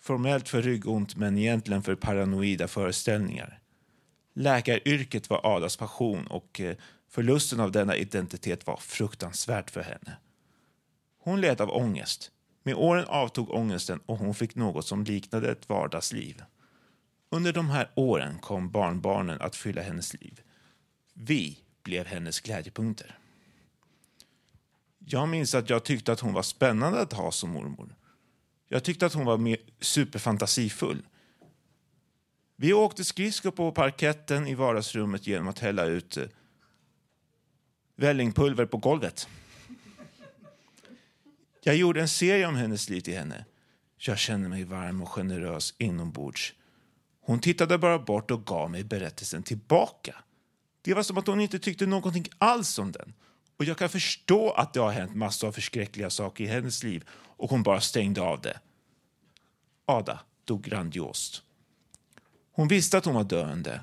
[0.00, 3.60] Formellt för ryggont men egentligen för paranoida föreställningar.
[4.34, 6.76] Läkaryrket var Adas passion och eh,
[7.10, 10.16] förlusten av denna identitet var fruktansvärt för henne.
[11.26, 12.30] Hon led av ångest.
[12.62, 16.42] Med åren avtog ångesten och hon fick något som liknade ett vardagsliv.
[17.30, 20.40] Under de här åren kom barnbarnen att fylla hennes liv.
[21.14, 23.18] Vi blev hennes glädjepunkter.
[24.98, 27.94] Jag minns att jag tyckte att hon var spännande att ha som mormor.
[28.68, 31.02] Jag tyckte att hon var superfantasifull.
[32.56, 36.24] Vi åkte skridskor på parketten i vardagsrummet genom att hälla ut eh,
[37.96, 39.28] vällingpulver på golvet.
[41.66, 43.44] Jag gjorde en serie om hennes liv till henne.
[43.96, 46.54] Jag kände mig varm och generös inombords.
[47.20, 50.14] Hon tittade bara bort och gav mig berättelsen tillbaka.
[50.82, 53.12] Det var som att hon inte tyckte någonting alls om den.
[53.56, 57.04] Och jag kan förstå att det har hänt massor av förskräckliga saker i hennes liv
[57.12, 58.60] och hon bara stängde av det.
[59.86, 61.42] Ada dog grandiost.
[62.52, 63.80] Hon visste att hon var döende.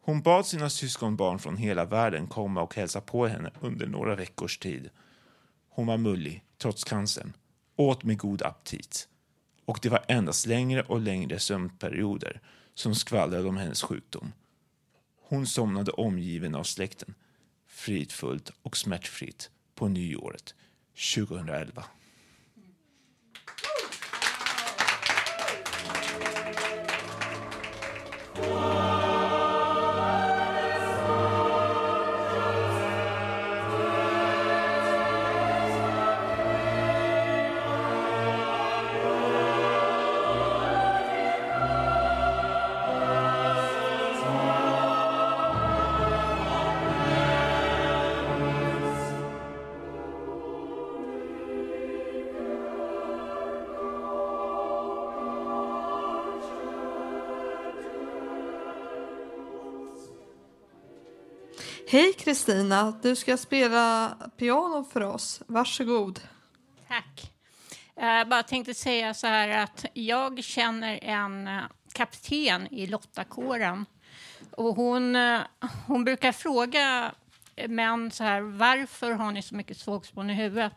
[0.00, 4.58] Hon bad sina syskonbarn från hela världen komma och hälsa på henne under några veckors
[4.58, 4.90] tid.
[5.68, 7.32] Hon var mullig, trots cancern,
[7.76, 9.08] åt med god aptit
[9.70, 12.40] och det var endast längre och längre sömnperioder
[12.74, 14.32] som skvallrade om hennes sjukdom.
[15.22, 17.14] Hon somnade omgiven av släkten,
[17.66, 20.54] fridfullt och smärtfritt, på nyåret
[21.14, 21.84] 2011.
[28.36, 28.89] Mm.
[62.30, 65.42] Kristina, du ska spela piano för oss.
[65.46, 66.20] Varsågod.
[66.88, 67.32] Tack.
[67.94, 71.62] Jag bara tänkte säga så här att jag känner en eh,
[71.92, 73.86] kapten i Lottakåren.
[74.50, 75.40] Och hon, eh,
[75.86, 77.12] hon brukar fråga
[77.68, 80.72] män så här, varför har ni så mycket sågspån i huvudet?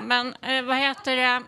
[0.00, 1.42] Men vad heter det?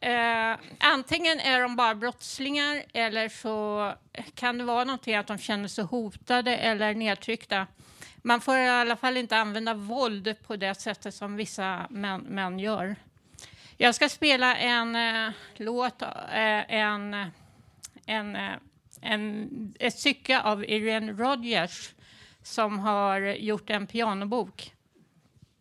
[0.00, 3.92] Eh, antingen är de bara brottslingar eller så
[4.34, 7.66] kan det vara någonting att de känner sig hotade eller nedtryckta.
[8.22, 12.58] Man får i alla fall inte använda våld på det sättet som vissa män, män
[12.58, 12.96] gör.
[13.76, 17.14] Jag ska spela en eh, låt, eh, en,
[18.06, 18.52] en, eh,
[19.00, 21.90] en, ett stycke av Irene Rodgers
[22.42, 24.74] som har gjort en pianobok.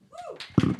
[0.09, 0.74] Woo!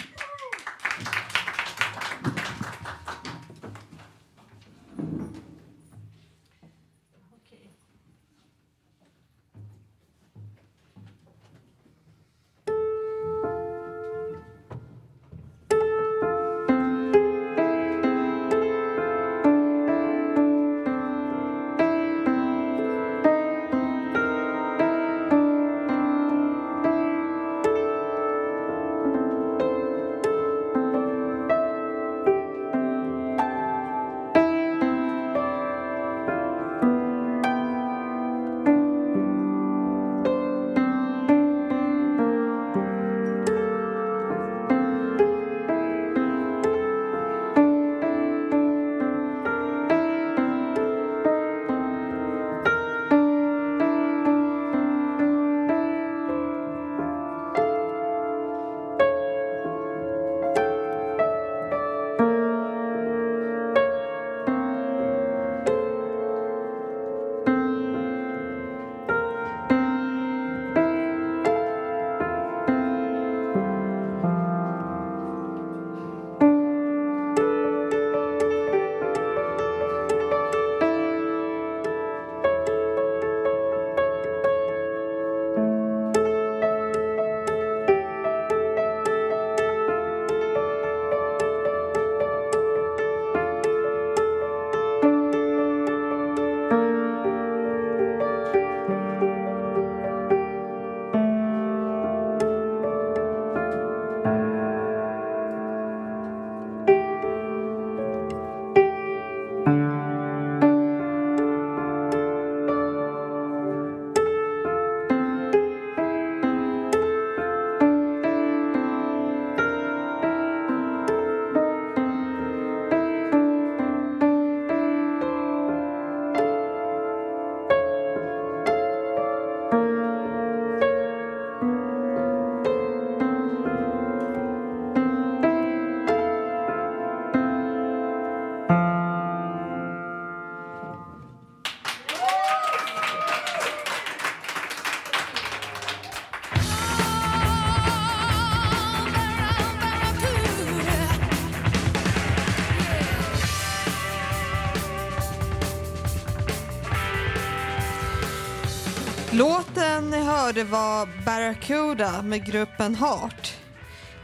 [160.52, 163.54] Hörde var Barracuda med gruppen Heart.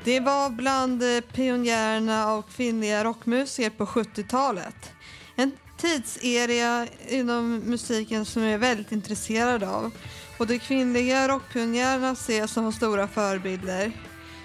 [0.03, 4.93] Det var bland eh, pionjärerna av kvinnliga rockmusiker på 70-talet.
[5.35, 9.91] En tidsera inom musiken som jag är väldigt intresserad av.
[10.37, 13.91] Och de kvinnliga rockpionjärerna ses som stora förebilder.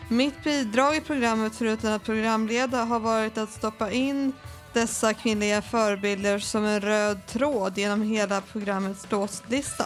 [0.08, 4.32] Mitt bidrag i programmet, förutom att programleda, har varit att stoppa in
[4.72, 9.84] dessa kvinnliga förebilder som en röd tråd genom hela programmets låtlista.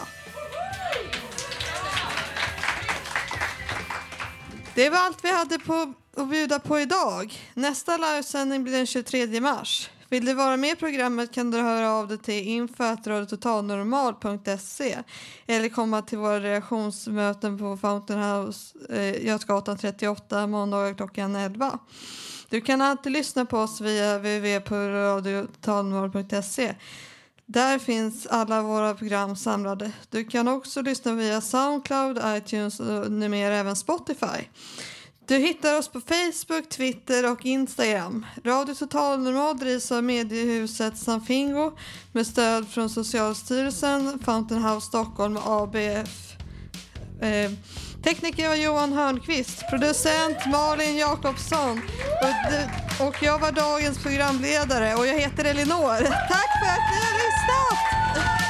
[4.77, 7.33] Det var allt vi hade på att bjuda på idag.
[7.53, 9.89] Nästa livesändning blir den 23 mars.
[10.09, 14.97] Vill du vara med i programmet kan du höra av dig till info.radiototalnormal.se
[15.47, 21.79] eller komma till våra reaktionsmöten på Fountain House, eh, Götgatan 38, måndagar klockan 11.
[22.49, 26.75] Du kan alltid lyssna på oss via www.radiototalnormal.se.
[27.49, 29.91] Där finns alla våra program samlade.
[30.09, 34.47] Du kan också lyssna via Soundcloud, iTunes och numera även Spotify.
[35.27, 38.25] Du hittar oss på Facebook, Twitter och Instagram.
[38.43, 41.71] Radio Total Normal drivs av mediehuset Sanfingo
[42.11, 46.35] med stöd från Socialstyrelsen, Fountain House Stockholm och ABF.
[47.21, 47.51] Eh,
[48.03, 51.81] tekniker var Johan Hörnqvist, producent Malin Jakobsson
[52.21, 55.97] och, och jag var dagens programledare och jag heter Elinor.
[56.05, 58.46] Tack för att ni har lyssnat!